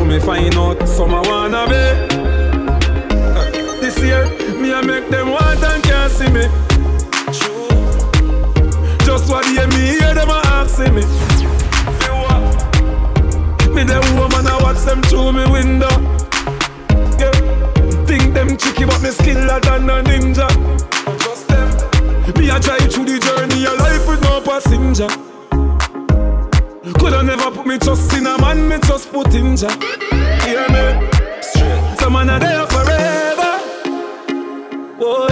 [0.10, 1.84] Me find out some I wanna be
[3.80, 4.26] This year,
[4.60, 6.48] me I make them want and can't see me
[7.38, 7.70] True.
[9.06, 11.02] Just what they me hear them a asking me?
[13.76, 15.92] Me the woman I watch them through me window
[17.20, 17.32] yeah.
[18.08, 20.50] Think them tricky but me skiller than a ninja
[21.20, 21.70] Just them
[22.36, 25.29] Me I drive through the journey of life with no passenger
[26.98, 29.70] Coulda never put me trust in a man, me just put in Jah.
[30.46, 31.08] Hear me?
[31.42, 32.00] Straight.
[32.00, 33.52] Some man are there forever.
[34.98, 35.30] Boy,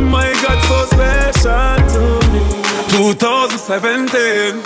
[0.00, 2.02] my God so special to
[2.32, 2.40] me.
[2.92, 4.62] 2017,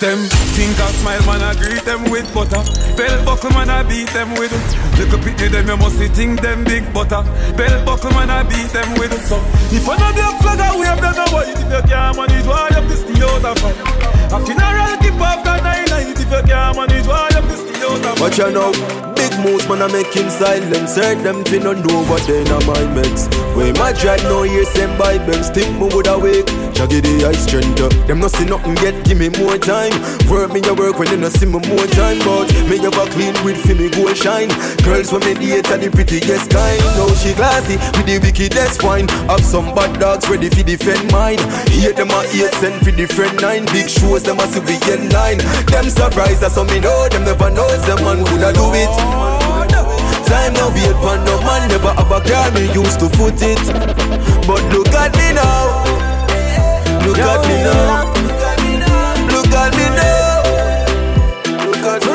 [0.00, 0.18] Them
[0.54, 2.62] think I smile, man, I greet them with butter.
[2.96, 4.52] Bell buckle, man, I beat them with.
[4.52, 4.98] It.
[4.98, 7.22] Look Little pity them, you must think them big butter.
[7.56, 9.12] Bell buckle, man, I beat them with.
[9.26, 9.36] So
[9.74, 11.48] if the flag, I wave them no white.
[11.48, 14.03] If you can't manage, why you be stay out of?
[14.32, 16.18] A funeral keep off the nine night.
[16.18, 18.72] If you can't manage, why you be But you know,
[19.14, 20.88] big moves man I make him silent.
[20.94, 24.64] Hurt them fi no know what they na my meds When my dread no hear
[24.64, 26.48] same Bibles Think me woulda wake.
[26.74, 27.88] Shaggy the ice strength uh.
[28.06, 29.92] Them no see nothing yet, give me more time.
[30.30, 33.36] Work me a work when they no see me more time But me a clean
[33.44, 34.48] with fi me go shine.
[34.82, 36.80] Girls when me date are the prettiest kind.
[36.96, 39.08] Now she classy with the wickedest wine.
[39.28, 41.38] Have some bad dogs ready fi defend mine.
[41.68, 43.66] Hate them a hate send fi different nine.
[43.76, 45.38] Big shows them a civilian line.
[45.68, 48.90] Them surprised as some me know Them never know some man coulda do it.
[50.26, 53.58] Time now wait for no man Never have a car me used to foot it.
[54.46, 55.84] But look at me now.
[57.06, 58.12] Look at me now.
[58.24, 59.14] Look at me now.
[59.34, 59.84] Look at me
[62.08, 62.13] now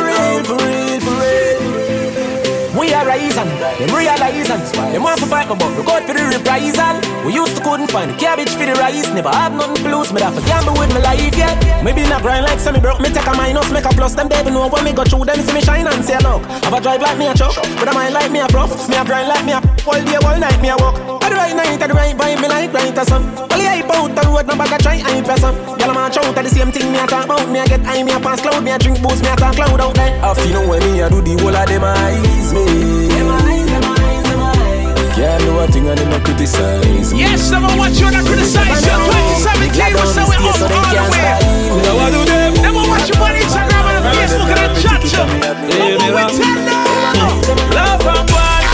[2.90, 4.66] We are rising, them realizing.
[4.90, 6.98] Them want to fight me but look out for the reprisal.
[7.22, 9.06] We used to couldn't find the cabbage for the rice.
[9.14, 11.54] Never have nothing to lose, me have to gamble with my life, yeah.
[11.86, 14.52] Maybe not grind like semi broke, me take a minus Make a plus, them devil
[14.52, 17.02] know when me go through Them see me shine and say look Have a drive
[17.02, 18.74] like me a truck, but a mind like me a prof.
[18.90, 20.98] Me a grind like me a all day, all night me a walk.
[21.22, 23.22] At the right night, at the right vibe, me like right or some
[23.54, 24.98] Only hype out the road, no bag try
[25.38, 27.82] some Y'all man shout at the same thing me a talk about Me a get
[27.86, 30.14] high, me a pass cloud, me a drink booze, me a talk cloud out there
[30.24, 32.66] I feel when me a do the whole of them eyes me
[33.14, 37.20] Them eyes, them eyes, them eyes Can't do a thing and them no criticize me
[37.20, 38.98] Yes, never watch you and criticize you.
[38.98, 41.38] 27 kilos, so we're up all the way.
[41.84, 42.54] Now what do them?
[42.62, 45.24] Never watch you on Instagram and Facebook and chat you.
[45.70, 47.70] Hey, me But what we love- tell them?
[47.76, 48.66] Laugh and one.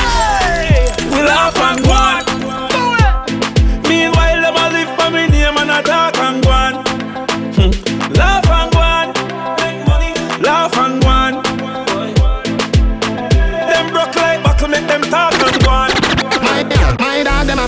[1.11, 2.24] We laugh and one.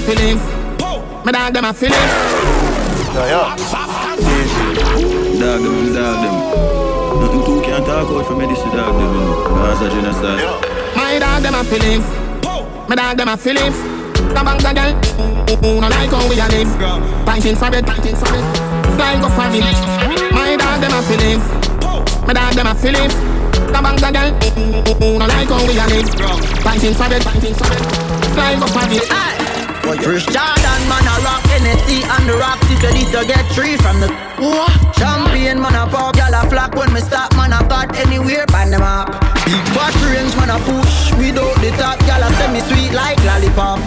[0.07, 0.37] Dog, them a feeling.
[1.25, 1.91] My dog, them a feeling.
[5.39, 6.35] Dog them, dog them.
[7.19, 9.43] Nothing too can talk out for me, this dog them, you know.
[9.47, 10.47] Cause a genocide.
[10.95, 12.01] My dog, them a feeling.
[12.87, 13.73] My dog, them a feeling.
[14.31, 14.93] The bank the girl.
[15.59, 16.71] Who no like how we a live.
[17.25, 18.45] Pinting for it, pinting for it.
[18.95, 19.59] Flying go for me.
[20.31, 21.41] My dog, them a feeling.
[22.27, 23.11] My dog, them a feeling.
[23.11, 24.31] The bank the girl.
[24.99, 26.07] Who no like how we a live.
[26.63, 27.81] Pinting for it, pinting for it.
[28.35, 29.46] Flying go for
[29.95, 30.03] me.
[30.03, 33.77] First Jordan, man, a rock Hennessy and the rock If you need to get three
[33.77, 34.09] from the
[34.97, 38.71] Champion, man, a pop Y'all a flock when me stop, man, I got anywhere Ban
[38.71, 39.07] them up
[39.45, 43.19] Big fat range, man, a push Without the top, y'all a send me sweet like
[43.23, 43.79] lollipop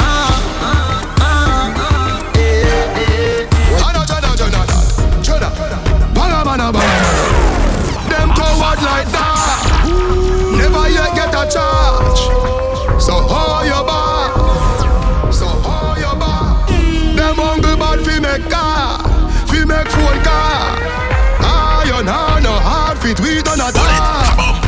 [0.00, 2.64] Ah, ah, ah, ah Eh,
[3.04, 4.62] eh Anna, Jana, Jana,
[5.22, 5.48] Jana,
[6.14, 7.52] Banga, banga, banga.
[8.08, 9.88] Them coward like that.
[10.56, 12.20] Never yet get a charge.
[13.02, 13.91] So hold your back.
[18.32, 18.98] Make car,
[19.46, 20.78] fi make phone car.
[21.84, 24.62] Iron hand no hard fit we done a talk.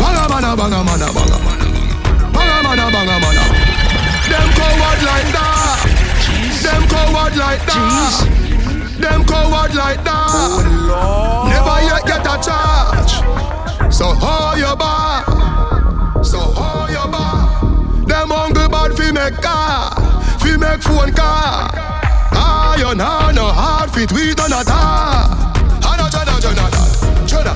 [0.00, 1.36] Banga, banga, banga, banga, banga.
[2.32, 3.44] Banga, banga, banga, banga.
[4.30, 5.78] Them coward like that.
[6.62, 8.14] Them coward like that.
[8.98, 10.64] Them coward like that.
[11.52, 13.12] Never yet get a charge.
[13.92, 15.33] So hold your back.
[20.74, 21.70] Make phone car.
[22.32, 25.30] Iron hand no hard fit we done a ta.
[25.82, 26.66] Hana jana jana
[27.26, 27.52] jana.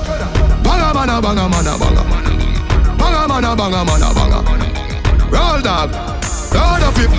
[0.63, 2.03] Banga mana banga mana banga.
[2.97, 4.39] Banga mana banga mana banga.
[5.35, 5.91] Roll dog.
[6.55, 7.11] Roll up it.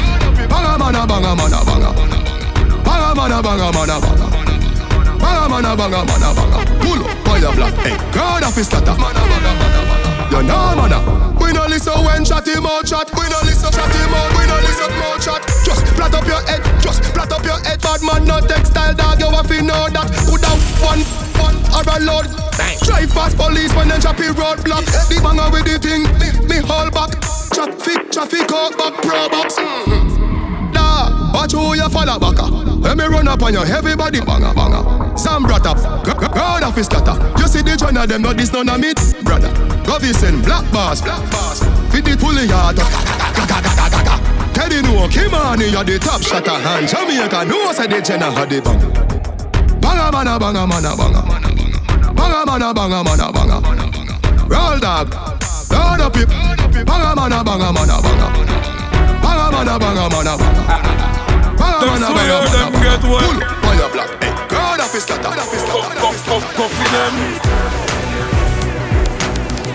[0.48, 1.90] Banga mana banga mana banga.
[2.84, 4.26] Banga mana banga mana banga.
[5.20, 6.58] Banga mana banga mana banga.
[6.80, 7.74] Pull up fire black.
[7.84, 8.96] Hey, God of his scatter.
[8.96, 10.36] Mana banga mana banga.
[10.36, 10.98] You know mana.
[11.40, 13.10] We no listen when chat him out chat.
[13.12, 14.30] We no listen chat him out.
[14.38, 15.39] We no listen more chat.
[28.20, 29.56] Traffic, out back pro box.
[30.76, 32.52] Da, watch who you follow baka.
[32.52, 35.16] When me run up on you, everybody banga banga.
[35.16, 37.16] Sam up, God of his scatter.
[37.38, 38.92] You see the joint of them, not this none of me,
[39.24, 39.48] brother.
[39.88, 41.60] Govison, black boss, black boss.
[41.90, 42.76] Fit the pulley yard.
[44.52, 46.50] Teddy no, Kimani, you're the top shotter.
[46.50, 49.80] And Jamaica no, say the Jenna had the bang.
[49.80, 51.22] Banga mana banga mana banga.
[52.12, 54.46] Banga mana banga mana banga.
[54.46, 55.08] Roll dog,
[55.72, 56.59] load up it.
[56.86, 58.28] Banga mana banga mana banga.
[59.22, 60.62] Banga mana banga mana banga.
[61.58, 63.20] Banga mana swear banga them mana get banga.
[63.20, 64.10] Pull fire black.
[64.22, 66.54] Hey, God of fi scatter, me da fi scatter, me da fi scatter.
[66.56, 67.14] Coffee them.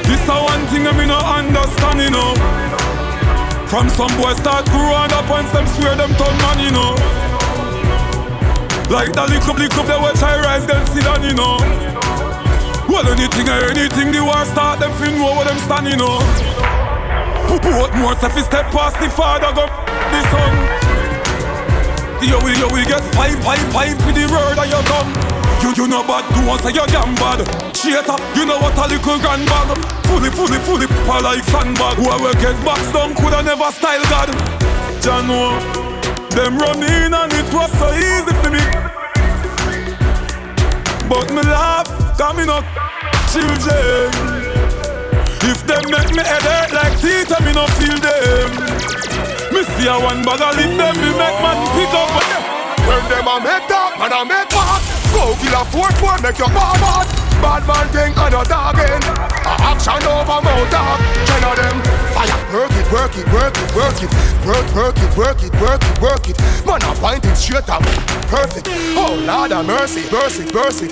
[0.05, 2.33] This a one thing I me no understand, you know.
[3.67, 6.95] From some boys start growing up and them swear them turn man, you know.
[8.89, 11.57] Like the little little they watch I rise them sit down, you know.
[12.87, 16.21] Well anything or anything the war start them fin know where them stand, you know.
[17.49, 20.53] What more if step past the father go the son.
[22.23, 25.07] Yo we yo we get five five five with the word of your gun.
[25.61, 27.45] You you know bad do one say you damn bad.
[27.73, 29.77] Cheater, uh, you know what a little grand bag.
[30.07, 31.97] Fully fully fully pa like sandbag.
[31.97, 34.29] Whoever get boxed down coulda never style God.
[35.01, 35.53] Jah know
[36.31, 38.63] them run in and it was so easy for me.
[41.07, 41.87] But me laugh,
[42.17, 42.65] coming up
[43.31, 44.64] children.
[45.45, 48.49] If them make me head hurt like teeth, I me no feel them.
[49.53, 52.09] Me see a one bag of lip, them me make man pick up.
[52.85, 54.81] When them a make that, and a make bad.
[55.13, 57.07] Go kill a four four, make your bar bad
[57.41, 59.05] Bad man thing and a dogging
[59.45, 60.99] A action over mouth dog.
[61.29, 61.77] Ten of them
[62.13, 62.35] fire.
[62.51, 64.11] Work it, work it, work it, work it.
[64.45, 66.37] Work, work it, work it, work it, work it.
[66.65, 67.83] Man a point it straight up.
[68.33, 68.67] Perfect.
[68.97, 70.89] Oh Lord of mercy, mercy, mercy.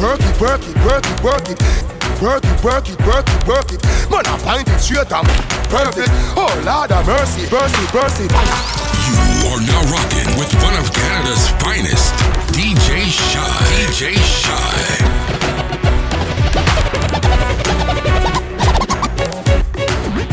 [0.00, 3.72] Work it, work it, work it, work it Work it, work it, work it, work
[3.72, 3.80] it
[4.10, 5.26] Man a point it straight up
[5.70, 11.48] Perfect Oh Lord of mercy, mercy, mercy You are now rocking with one of Canada's
[11.62, 12.12] finest,
[12.52, 13.40] DJ Shy.
[13.70, 15.78] DJ Shy.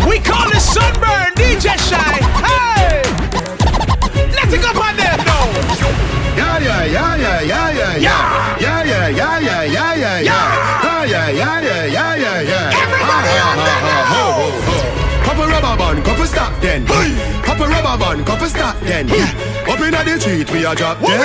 [0.08, 2.16] We call it sunburn, DJ Shy.
[2.44, 3.02] Hey!
[4.36, 5.46] Let's go on them now.
[6.36, 8.58] Yeah, yeah, yeah, yeah, yeah, yeah, yeah.
[8.60, 10.24] Yeah, yeah, yeah, yeah, yeah, yeah, yeah.
[10.24, 11.65] Yeah, yeah, yeah, yeah, yeah,
[16.66, 16.86] then.
[17.46, 19.06] Hop a rubber band, cop start stock then.
[19.70, 21.22] Up in the street, we are drop then.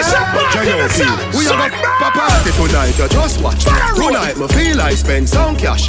[0.53, 1.39] J.O.P.
[1.39, 3.65] We are gonna pop party tonight, you just watch.
[3.97, 5.87] Tonight, me feel like spend some cash.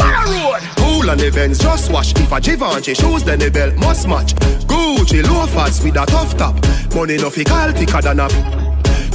[0.77, 2.13] Cool and events, just watch.
[2.15, 4.33] If a Givenchy shoes, then the belt must match.
[4.71, 6.55] Gucci loafers with a tough top.
[6.95, 8.27] Money no fi call thicker than a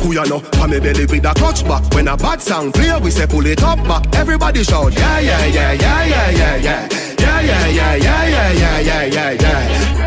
[0.03, 3.01] who you know From me belly with a clutch back When a bad song play
[3.01, 6.89] We say pull it up back Everybody shout Yeah, yeah, yeah, yeah, yeah, yeah, yeah
[7.18, 10.05] Yeah, yeah, yeah, yeah, yeah, yeah, yeah, yeah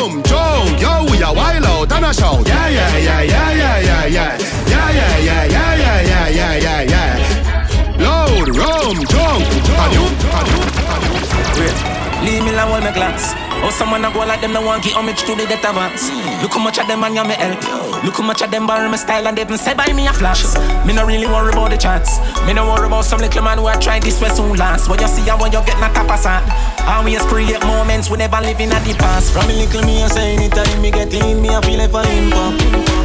[0.00, 0.32] yeah.
[0.32, 4.06] Loud, yo, we a wild out and a shout, yeah, yeah, yeah, yeah, yeah, yeah,
[4.06, 7.96] yeah, yeah, yeah, yeah, yeah, yeah, yeah, yeah, yeah, yeah.
[7.98, 11.12] Loud, rum, junk, and you, and you, and you.
[11.60, 12.00] Wait.
[12.24, 13.49] Leave me alone, my glass.
[13.62, 16.08] Oh, someone a go like them, no want give homage to the death of us.
[16.42, 17.60] Look how much of them and you me help.
[18.02, 20.12] Look how much of them borrow my style and they even say buy me a
[20.12, 20.44] flash.
[20.86, 22.18] Me no really worry about the chats.
[22.46, 24.88] Me no worry about some little man who a try this way soon last.
[24.88, 26.44] What you see and when you get not tap aside.
[26.88, 29.32] Always create moments we never live in at the past.
[29.32, 32.16] From a little me, I say anytime me get in, me I feel like a
[32.16, 32.99] impact.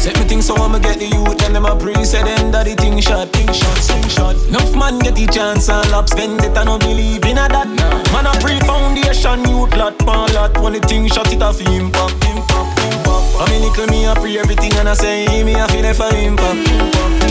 [0.00, 2.64] Set me things so I'ma get the youth and them a pre say them that
[2.64, 4.34] the thing shot, thing shot, swing shot.
[4.48, 7.68] Enough man get the chance and lap spend it, I don't believe in a that.
[8.08, 10.56] Man a pre foundation, youth lot, pan lot.
[10.56, 13.44] When the thing shot, it fi impact, impact, impact.
[13.44, 16.64] I mean, little me a pre everything and I say me a feel for impact,
[16.64, 17.29] impact.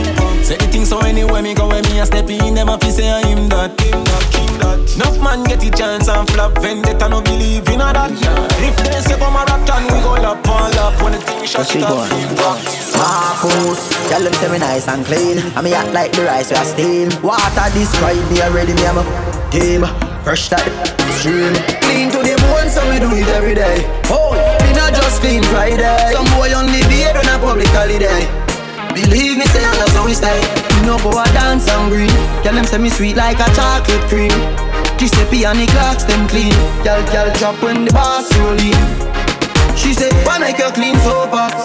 [0.50, 2.90] Say the thing so anywhere me go, when me a step in, them a fi
[2.90, 4.82] say I him that, him that, him that.
[4.98, 8.10] Enough man get the chance and flap vendetta, no believe in a that.
[8.58, 10.98] If they say come a rap, then we go lap, pan lap.
[11.06, 12.66] When the thing shot, it a fi impact.
[12.98, 15.38] Marcus, tell them say me nice and clean.
[15.54, 17.14] And me act like the rice we are steam.
[17.22, 19.06] Water describe me already, me I'm a
[19.54, 19.86] team.
[20.26, 20.66] Fresh that
[21.22, 21.54] stream.
[21.78, 23.86] Clean to the bone, so we do it every day.
[24.10, 24.34] Oh,
[24.66, 26.10] me not just clean Friday.
[26.18, 28.49] Some boy only beard on a public holiday.
[28.94, 30.42] Believe me, say love how we stay.
[30.86, 32.10] No go a dance and green.
[32.44, 34.34] Tell them say me sweet like a chocolate cream.
[34.98, 36.54] Giuseppe and the clocks them clean.
[36.84, 38.76] Girl, girl drop when the bass roll in.
[39.78, 41.56] She say, why make you clean so box?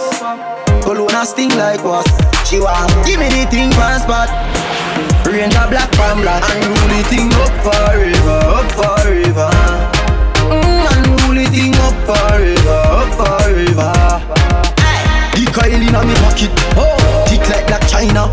[0.84, 2.06] Cologne a sting like what?
[2.46, 4.28] She want give me the thing from spot.
[5.26, 9.50] Range a black from black and rule the thing up forever, up forever.
[10.52, 14.03] Mm, and rule the thing up forever, up forever.
[15.54, 16.98] The Kyle inna me pocket, oh,
[17.30, 18.26] tick like Blac Chyna.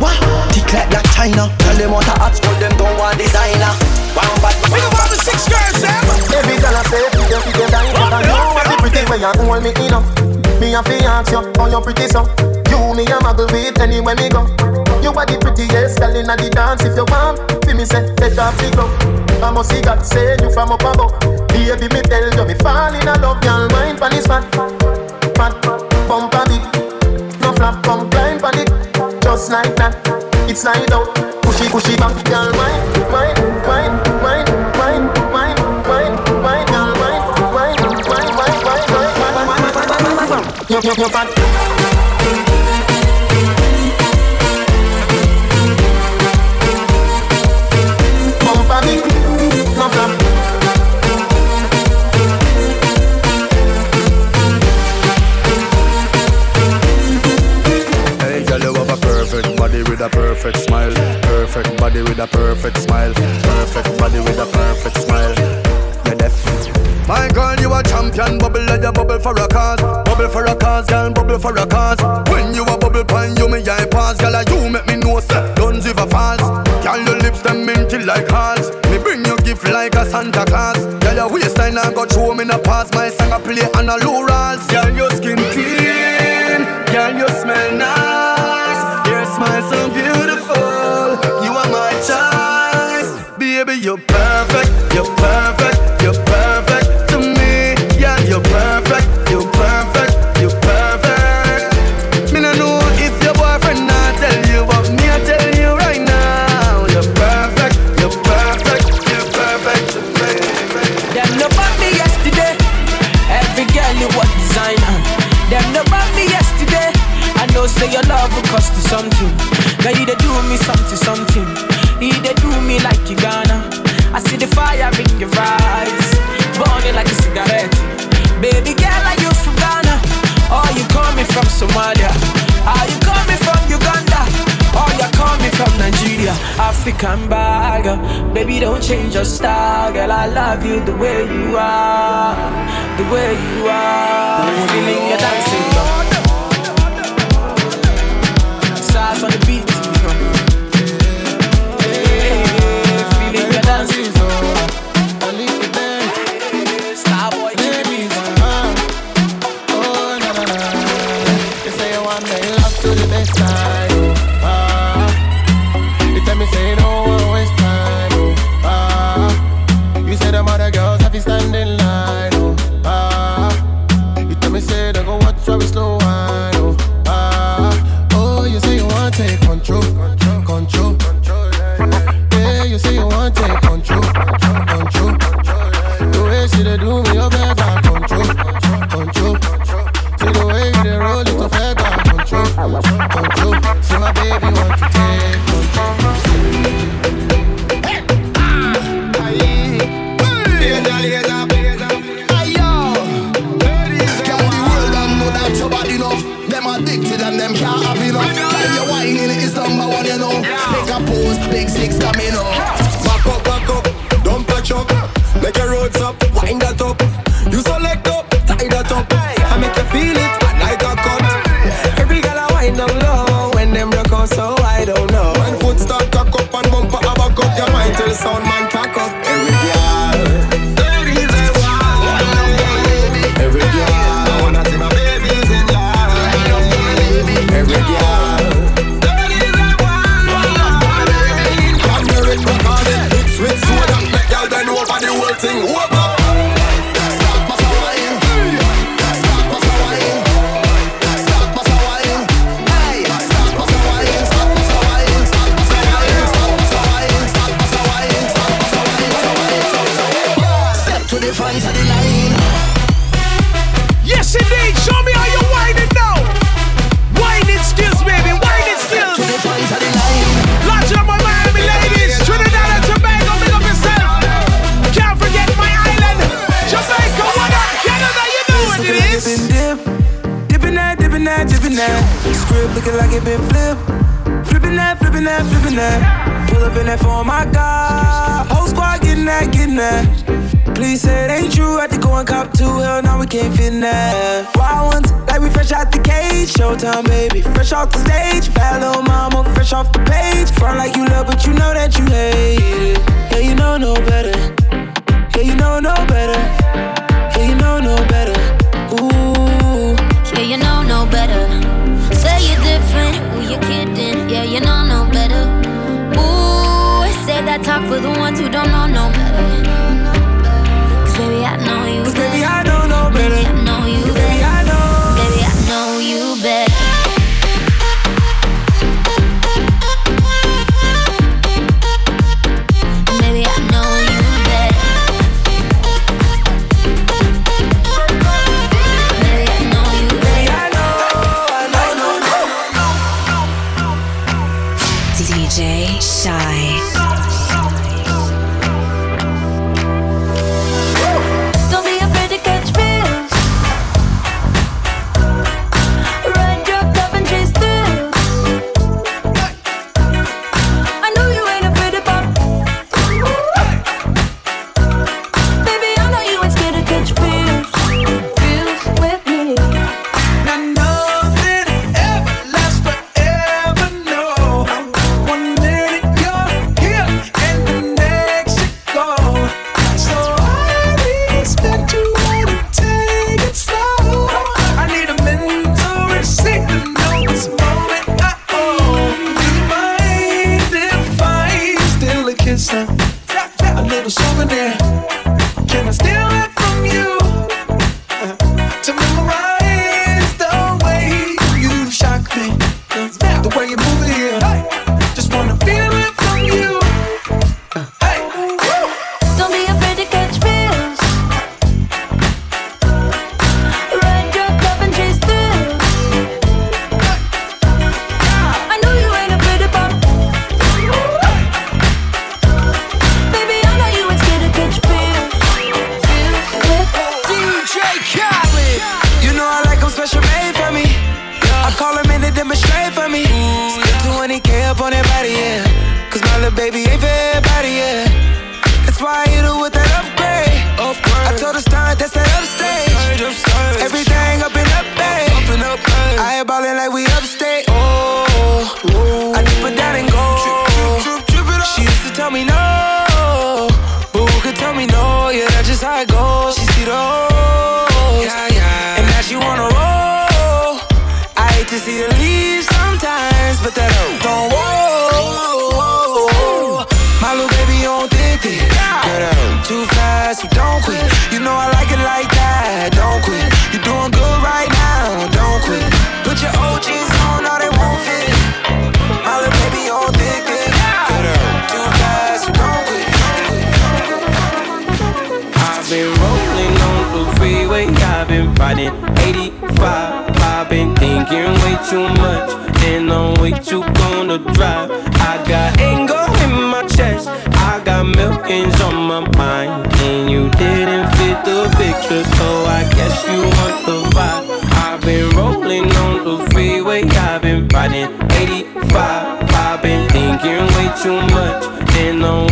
[0.00, 0.16] What?
[0.56, 1.52] Tick like Blac Chyna.
[1.52, 3.76] Tell them what a hot school, them don't want designer.
[4.16, 4.56] One bad.
[4.72, 6.00] We don't want the six girls, them.
[6.32, 9.20] Every girl I say, feed them, feed them, down, down, you are the pretty when
[9.20, 10.04] you hold me in up.
[10.56, 12.24] Me a fi ask you, how you pretty so?
[12.72, 14.48] You me a muggle with anywhere me go.
[15.04, 16.80] You are the prettiest girl inna the dance.
[16.88, 17.36] If you want,
[17.68, 18.96] fi me say, take off the glove.
[19.44, 21.20] I must see God send you from up above.
[21.52, 23.20] Baby, me tell you, me fall in love,
[30.68, 33.38] It's slide out, pushy, pushy back, mind, y'all mind, mind,
[33.68, 37.20] mind, mind, mind, mind, mind, mind, mind, mind, mind,
[40.28, 40.60] mind.
[40.68, 41.55] You, you, you bad.
[71.38, 71.95] For a cause.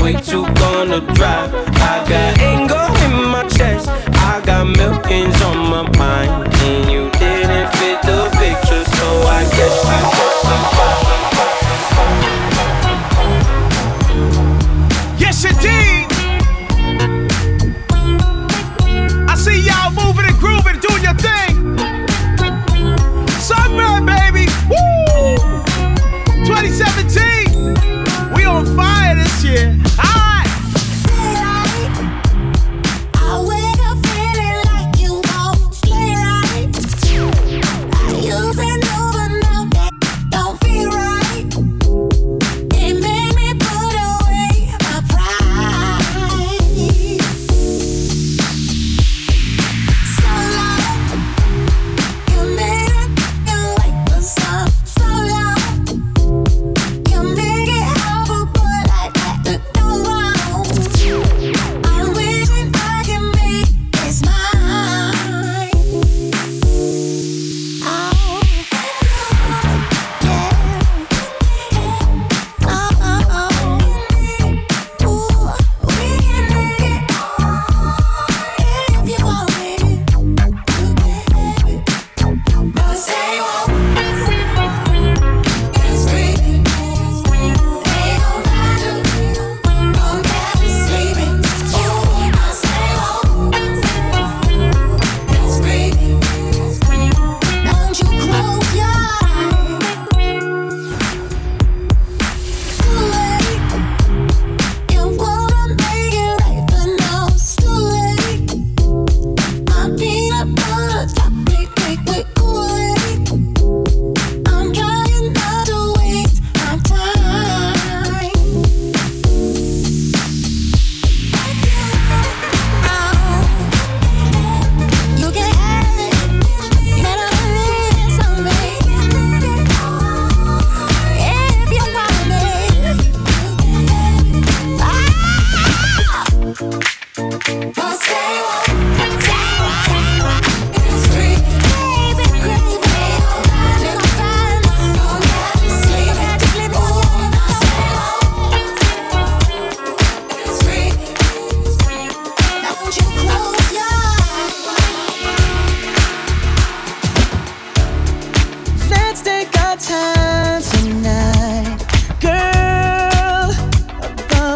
[0.04, 1.50] Way too gonna drive.
[1.80, 2.43] I got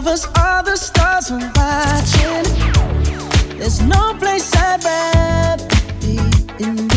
[0.09, 2.45] us all the stars are watching.
[3.59, 5.69] There's no place I'd rather
[6.01, 6.19] be
[6.65, 6.88] in.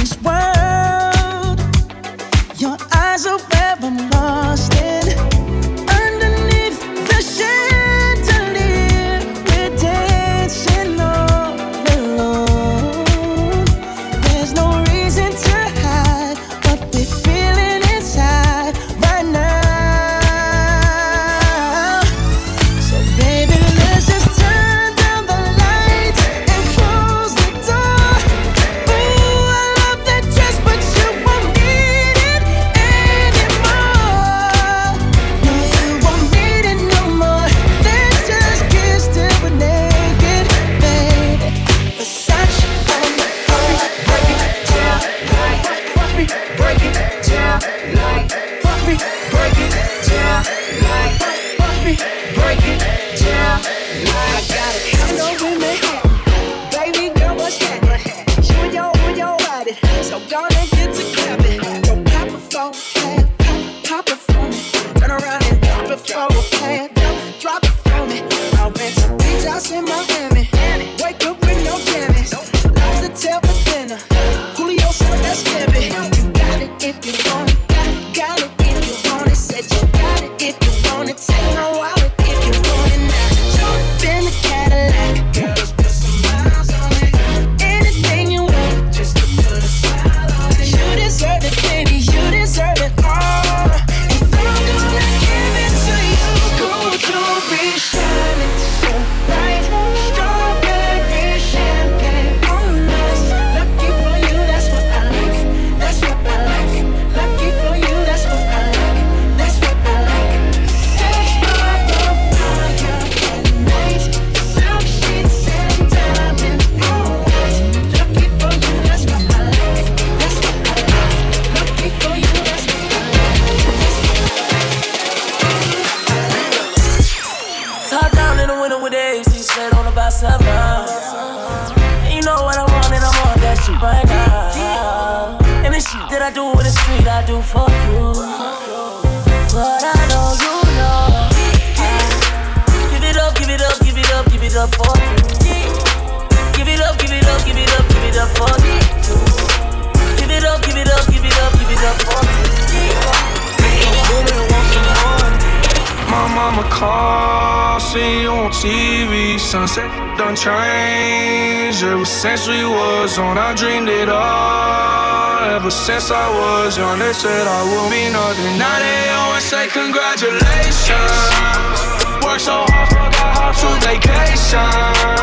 [156.80, 159.40] My mama see you on TV.
[159.40, 161.84] Sunset done changed.
[161.84, 165.56] Ever since we was on, I dreamed it all.
[165.56, 168.58] Ever since I was young, they said I will be nothing.
[168.58, 171.78] Now they always say congratulations.
[172.24, 174.72] Work so hard, forgot how to vacation.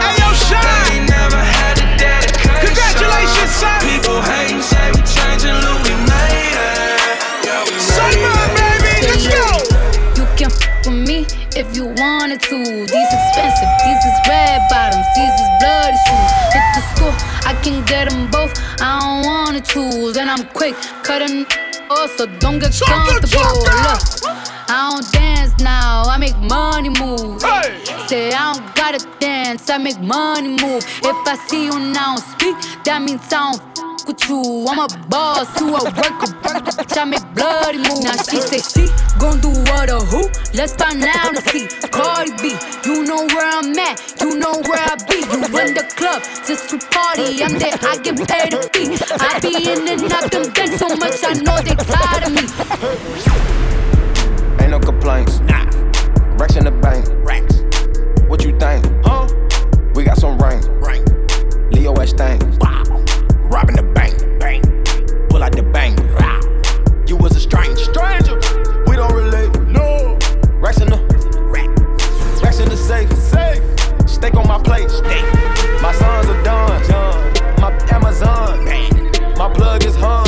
[0.02, 0.84] Hey, yo, Shine!
[0.90, 2.66] They never had the dedication.
[2.66, 3.78] Congratulations, son!
[3.86, 7.46] People hating, say we changing, look, we made it.
[7.46, 9.46] Yeah, we made Sunburn, baby, let's go!
[10.18, 11.18] You can f with me
[11.56, 12.56] if you wanted to.
[12.58, 16.30] These expensive, these is red bottoms, these is bloody shoes.
[16.52, 17.14] Hit the school,
[17.46, 18.52] I can get them both.
[18.80, 21.46] I don't wanna choose, and I'm quick cutting
[21.90, 23.64] off, so don't get comfortable.
[23.84, 24.02] Look,
[24.70, 27.40] I don't dance now, I make money move.
[28.08, 30.84] Say I don't gotta dance, I make money move.
[31.02, 33.78] If I see you now speak, that means I don't
[34.09, 34.66] with you.
[34.66, 36.97] I'm a boss, you a worker, worker, bitch.
[36.97, 38.02] I make bloody moves.
[38.02, 38.89] Now she say she
[39.20, 40.24] gon' do what or who?
[40.55, 41.68] Let's find out and see.
[41.93, 45.20] Cardi B, you know where I'm at, you know where I be.
[45.28, 48.97] You in the club just to party, I'm there, I get paid a fee.
[49.20, 52.48] I be in and out them bands so much, I know they tired of me.
[54.60, 55.39] Ain't no complaints.
[55.40, 55.68] Nah.
[56.40, 57.06] Racks in the bank.
[57.28, 57.60] Racks.
[58.26, 58.86] What you think?
[59.05, 59.28] Huh?
[59.94, 60.62] We got some rain.
[60.80, 61.05] Rain.
[61.70, 62.40] Leo S thing.
[63.50, 64.14] Robbing the bank.
[64.38, 64.62] Bang.
[65.28, 65.98] Pull out the bank.
[66.18, 66.40] Rah.
[67.06, 67.76] You was a stranger.
[67.76, 68.36] Stranger.
[68.86, 69.52] We don't relate.
[69.62, 70.18] No.
[70.60, 70.98] Racks in the.
[71.52, 71.68] Rack.
[72.42, 73.10] Racks in the safe.
[73.16, 73.62] Safe.
[74.08, 74.90] Steak on my plate.
[74.90, 75.24] Steak.
[75.82, 76.82] My sons are done.
[76.88, 77.60] Done.
[77.60, 78.64] My Amazon.
[78.64, 79.10] Bang.
[79.38, 80.26] My plug is hun.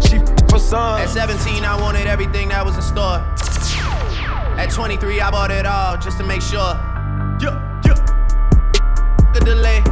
[0.00, 1.00] She f- for son.
[1.00, 3.18] At 17, I wanted everything that was in store.
[4.58, 6.74] At 23, I bought it all just to make sure.
[7.40, 7.94] Yeah, yeah.
[9.32, 9.82] The delay.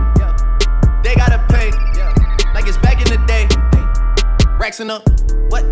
[1.03, 1.71] They gotta pay.
[4.67, 4.99] Racks in the
[5.49, 5.63] what?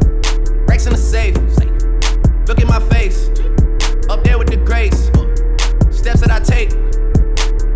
[0.68, 1.34] Racks in the safe.
[2.46, 3.28] Look at my face.
[4.08, 5.10] Up there with the grace.
[5.90, 6.70] Steps that I take.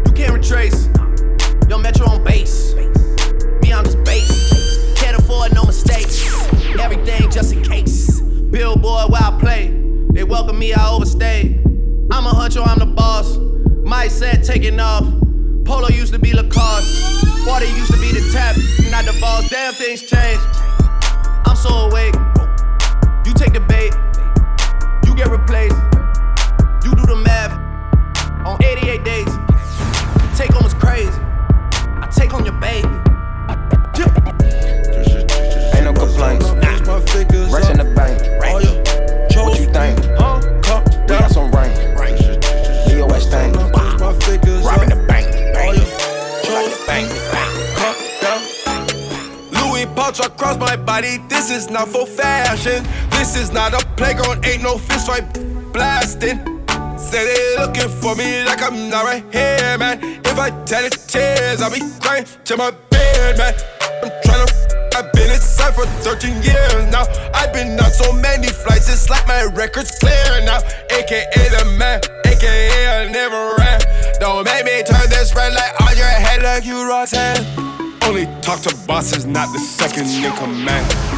[0.06, 0.86] You can't retrace.
[1.68, 2.72] Yo, Metro on base.
[2.74, 4.94] Me, I'm just base.
[4.94, 6.24] Can't afford no mistakes.
[6.78, 8.20] Everything just in case.
[8.20, 9.74] Billboard where I play.
[10.12, 11.58] They welcome me, I overstayed.
[12.12, 13.38] I'm a huncho, I'm the boss.
[13.82, 15.02] My set taking off.
[15.64, 17.44] Polo used to be Lacoste.
[17.44, 18.54] Water used to be the tap.
[18.92, 19.48] Not the balls.
[19.48, 20.77] Damn things changed.
[21.48, 22.14] I'm so awake.
[23.24, 23.94] You take the bait.
[25.04, 25.76] You get replaced.
[26.84, 27.52] You do the math.
[28.46, 29.28] On 88 days.
[30.36, 31.10] Take home is crazy.
[32.02, 32.88] I take on your baby.
[35.74, 36.46] Ain't no complaints.
[37.52, 38.20] Racks in the bank.
[38.52, 38.62] What
[51.48, 52.84] This is not for fashion.
[53.08, 54.44] This is not a playground.
[54.44, 55.24] Ain't no fist fight
[55.72, 56.36] blasting.
[56.98, 59.98] Say they looking for me like I'm not right here, man.
[60.26, 63.54] If I tell it tears, I'll be crying to my bed, man.
[63.80, 64.52] I'm trying to.
[64.94, 67.04] I've been inside for 13 years now.
[67.32, 70.60] I've been on so many flights, it's like my record's clear now.
[70.90, 73.80] AKA the man, AKA I never ran.
[74.20, 77.40] Don't make me turn this red light on your head like you Roxanne.
[78.04, 81.17] Only talk to bosses, not the second in command.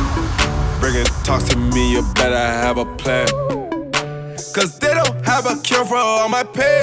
[0.80, 3.28] Bringing talks to me, you better have a plan.
[4.54, 6.82] Cause they don't have a cure for all my pain.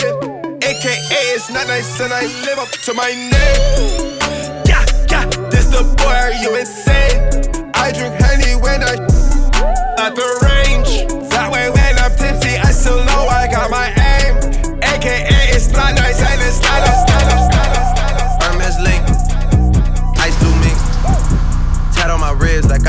[0.61, 4.19] AKA, it's not nice and I live up to my name.
[4.67, 7.71] Yeah, yeah, this the boy, are you insane?
[7.73, 8.93] I drink honey when I
[9.97, 11.11] at the range.
[11.31, 13.96] That way when I'm tipsy, I still know I got my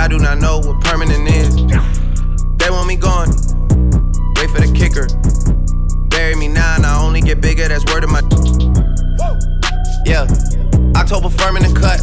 [0.09, 1.55] I do not know what permanent is.
[2.57, 3.29] They want me gone.
[3.29, 5.05] Wait for the kicker.
[6.09, 7.69] Bury me now and I only get bigger.
[7.69, 8.21] That's word of my.
[10.07, 10.25] Yeah.
[10.97, 12.01] October firming and cut.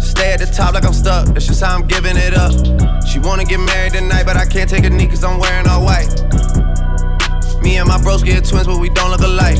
[0.00, 1.26] Stay at the top like I'm stuck.
[1.34, 2.54] That's just how I'm giving it up.
[3.04, 5.82] She wanna get married tonight, but I can't take a knee cause I'm wearing all
[5.82, 6.14] white.
[7.60, 9.58] Me and my bros get twins, but we don't look alike.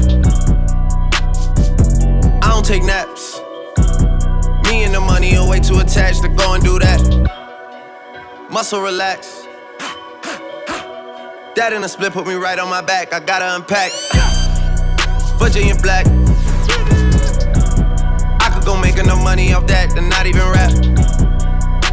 [2.44, 3.40] I don't take naps.
[4.70, 7.40] Me and the money are way too attached to go and do that
[8.51, 9.47] muscle relax.
[11.56, 13.12] That in a split put me right on my back.
[13.12, 13.93] I gotta unpack.
[15.39, 16.06] Virginia black.
[18.40, 20.72] I could go make enough money off that to not even rap.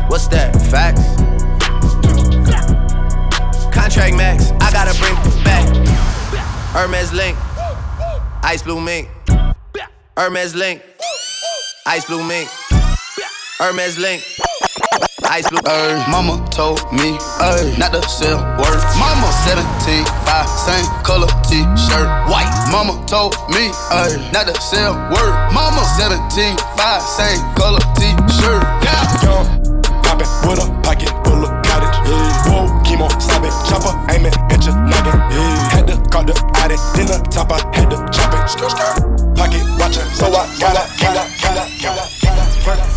[0.09, 0.55] What's that?
[0.71, 1.03] Facts.
[3.73, 4.51] Contract max.
[4.59, 5.67] I gotta bring back.
[6.73, 7.37] Hermes link.
[8.43, 9.09] Ice blue mink.
[10.15, 10.81] Hermes link.
[11.85, 12.49] Ice blue mink.
[13.59, 14.23] Hermes link.
[15.29, 15.59] Ice blue.
[15.65, 18.79] Ay, mama told me, ay, not to sell word.
[18.95, 22.47] Mama 17, 5, same color t-shirt, white.
[22.71, 25.33] Mama told me, ay, not to sell word.
[25.51, 28.63] Mama 17, 5, same color t-shirt.
[28.79, 29.03] Yeah.
[29.23, 29.47] Young,
[30.03, 31.97] poppin' with a pocket full of cottage.
[32.07, 32.47] Yeah.
[32.47, 33.51] Whoa, chemo, stop it.
[33.67, 35.17] chopper, aiming at your noggin.
[35.27, 35.69] Yeah.
[35.75, 38.47] Had to call the addict, then the top, I had to chop it.
[38.47, 39.35] Skr, skr.
[39.35, 42.07] Pocket watcher, so I gotta, gotta, gotta, gotta,
[42.63, 42.96] gotta.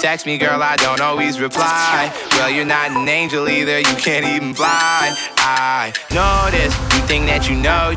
[0.00, 2.10] text me, girl, I don't always reply.
[2.32, 3.78] Well, you're not an angel either.
[3.78, 5.14] You can't even fly.
[5.36, 6.74] I know this.
[6.96, 7.92] You think that you know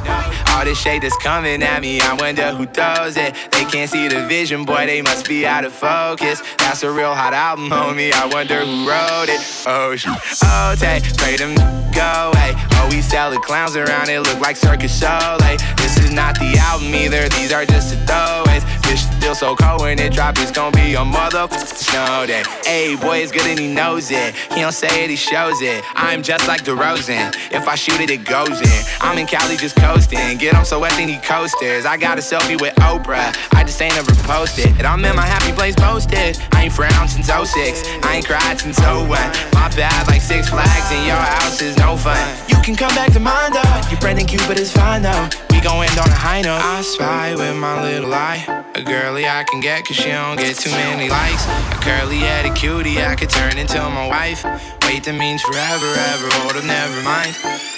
[0.49, 2.01] all this shade that's coming at me.
[2.01, 3.35] I wonder who does it.
[3.51, 4.85] They can't see the vision, boy.
[4.85, 6.41] They must be out of focus.
[6.57, 8.11] That's a real hot album, homie.
[8.11, 9.41] I wonder who wrote it.
[9.65, 10.11] Oh, shit.
[10.43, 11.55] Oh, take, pray them
[11.93, 12.51] go away.
[12.81, 14.19] Oh, we sell the clowns around it.
[14.19, 15.57] Look like Cirque du Soleil.
[15.77, 17.29] This is not the album either.
[17.29, 18.63] These are just the throwaways.
[18.93, 20.37] Bitch still so cold when it drop.
[20.37, 22.43] It's gonna be a mother snow day.
[22.63, 24.35] Hey, boy, it's good and he knows it.
[24.53, 25.83] He don't say it, he shows it.
[25.95, 27.33] I'm just like DeRozan.
[27.51, 28.81] If I shoot it, it goes in.
[29.01, 30.37] I'm in Cali just coasting.
[30.37, 31.87] Get on so wet, they need coasters.
[31.87, 33.35] I got a selfie with Oprah.
[33.53, 34.67] I just ain't ever posted.
[34.77, 36.37] And I'm in my happy place posted.
[36.51, 37.81] I ain't frowned since 06.
[38.03, 39.09] I ain't cried since 01.
[39.57, 42.19] My bad, like six flags in your house is no fun.
[42.49, 43.75] You can come back to mine though.
[43.89, 45.29] Your Brandon Cupid is fine though.
[45.51, 46.59] We gon' end on a high note.
[46.59, 48.43] I spy with my little eye.
[48.75, 51.45] A girly I can get cause she don't get too many likes.
[51.47, 54.43] A curly headed cutie I could turn into my wife.
[54.83, 56.27] Wait, that means forever, ever.
[56.43, 57.33] Hold up, never mind.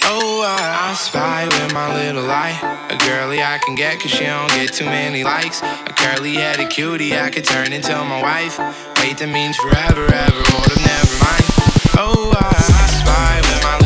[0.10, 2.58] Oh, I, I spy with my little eye.
[2.90, 5.62] A girly I can get cause she don't get too many likes.
[5.62, 8.58] A curly headed cutie I could turn into my wife.
[8.98, 10.42] Wait, that means forever, ever.
[10.50, 11.46] Hold up, never mind.
[12.02, 13.85] Oh, I, I spy with my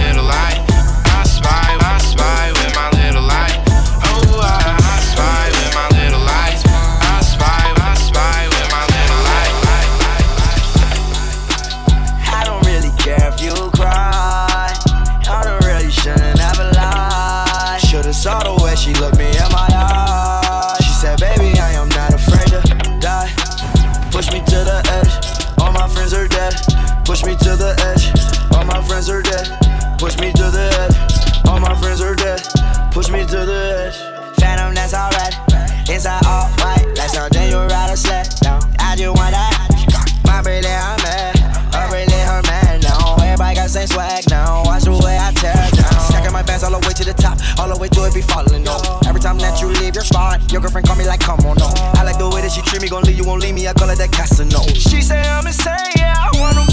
[46.99, 48.81] to the top, all the way to it be falling on.
[49.07, 51.71] Every time that you leave your spot, your girlfriend call me like, come on, no.
[51.95, 53.67] I like the way that she treat me, gon' leave you, won't leave me.
[53.67, 54.59] I call it that Casino.
[54.75, 56.15] She say I'm insane, yeah.
[56.19, 56.68] I wanna,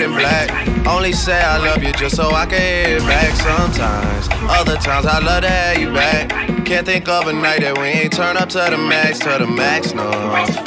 [0.00, 0.86] white and black.
[0.86, 4.28] Only say I love you just so I can hear it back sometimes.
[4.50, 6.30] Other times I love to have you back.
[6.64, 9.46] Can't think of a night that we ain't turn up to the max, to the
[9.46, 10.08] max, no.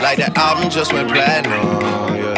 [0.01, 2.33] Like that album just went platinum, yeah.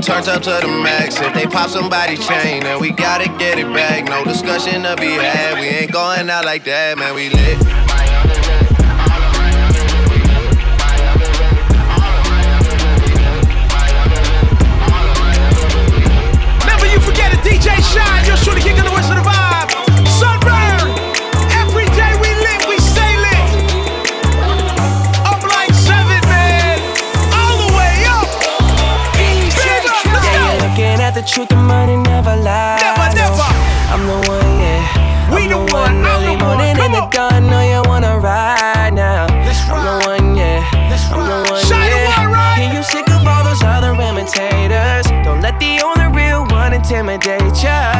[0.00, 1.18] Turns up to the max.
[1.20, 4.04] If they pop somebody's chain, then we gotta get it back.
[4.04, 5.58] No discussion to be had.
[5.58, 7.14] We ain't going out like that, man.
[7.14, 8.03] We lit.
[31.26, 32.80] Truth, the money never lies.
[32.80, 33.48] Never, never.
[33.92, 35.32] I'm the one, yeah.
[35.34, 37.46] We I'm the the one, one, I'm early the one, morning come in the dawn.
[37.48, 39.26] Know you wanna ride now.
[39.28, 40.60] I'm the one, yeah.
[40.74, 42.28] I'm the one, Shine yeah.
[42.28, 42.60] one.
[42.60, 45.06] Hear you sick of all those other imitators.
[45.24, 47.93] Don't let the only real one intimidate ya.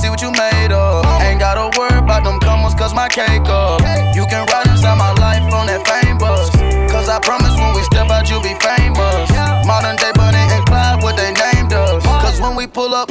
[0.00, 1.04] See what you made of.
[1.20, 3.82] Ain't gotta worry about them comers, cause my cake up.
[4.16, 6.48] You can ride inside my life on that fame bus.
[6.90, 9.28] Cause I promise when we step out, you'll be famous.
[9.68, 12.02] Modern day Bonnie and Clyde, what they named us.
[12.24, 13.10] Cause when we pull up,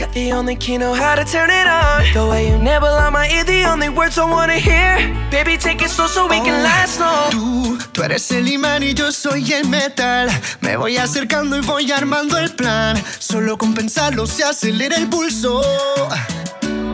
[0.00, 2.02] Got the only key, know how to turn it on.
[2.14, 4.96] The way you nibble on my ear, the only words I wanna hear.
[5.30, 7.30] Baby, take it slow so we can last long.
[7.30, 10.30] Tú, tú eres el imán y yo soy el metal.
[10.62, 12.96] Me voy acercando y voy armando el plan.
[13.18, 15.60] Solo con pensarlo se acelera el pulso.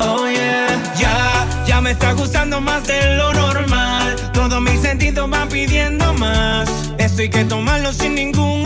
[0.01, 0.67] Oh yeah,
[0.99, 4.17] ya, ya me está gustando más de lo normal.
[4.33, 6.69] Todos mis sentidos van pidiendo más.
[6.99, 8.66] Esto hay que tomarlo sin ningún.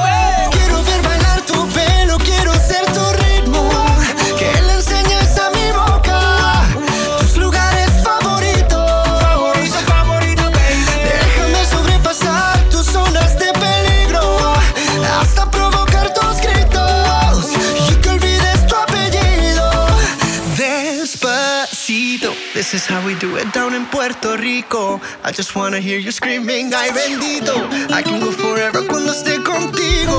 [24.01, 24.99] Puerto Rico.
[25.23, 27.53] I just wanna hear you screaming, ay bendito.
[27.93, 30.17] I can go forever cuando esté contigo.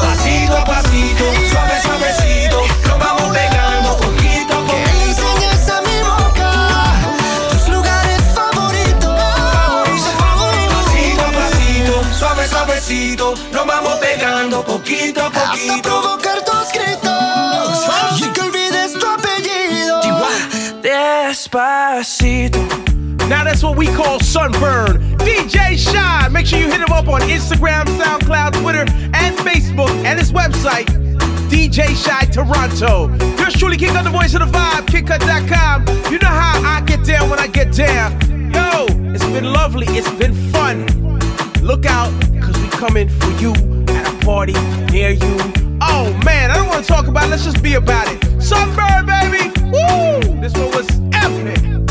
[0.00, 4.94] Pasito a pasito, suave suavecito, nos vamos pegando poquito a poquito.
[4.94, 6.50] Y enseñas a mi boca
[7.50, 9.18] tus lugares favoritos.
[10.78, 15.50] Pasito a pasito, Suave, suavecito, nos vamos pegando poquito a poquito.
[15.50, 16.39] Hasta provocar
[21.50, 23.28] Despacito.
[23.28, 25.16] Now that's what we call sunburn.
[25.18, 26.28] DJ Shy.
[26.28, 28.80] Make sure you hit him up on Instagram, SoundCloud, Twitter,
[29.14, 30.86] and Facebook, and his website,
[31.48, 33.08] DJ Shy Toronto.
[33.36, 36.12] Yours truly, Kid Kut the voice of the vibe, kidkut.com.
[36.12, 38.12] You know how I get down when I get down.
[38.52, 39.86] Yo, it's been lovely.
[39.88, 40.86] It's been fun.
[41.62, 42.10] Look out,
[42.40, 43.52] cause we coming for you
[43.88, 44.54] at a party
[44.92, 45.69] near you.
[45.92, 48.42] Oh man, I don't wanna talk about it, let's just be about it.
[48.42, 49.50] Sunburn, baby!
[49.64, 50.40] Woo!
[50.40, 51.89] This one was epic.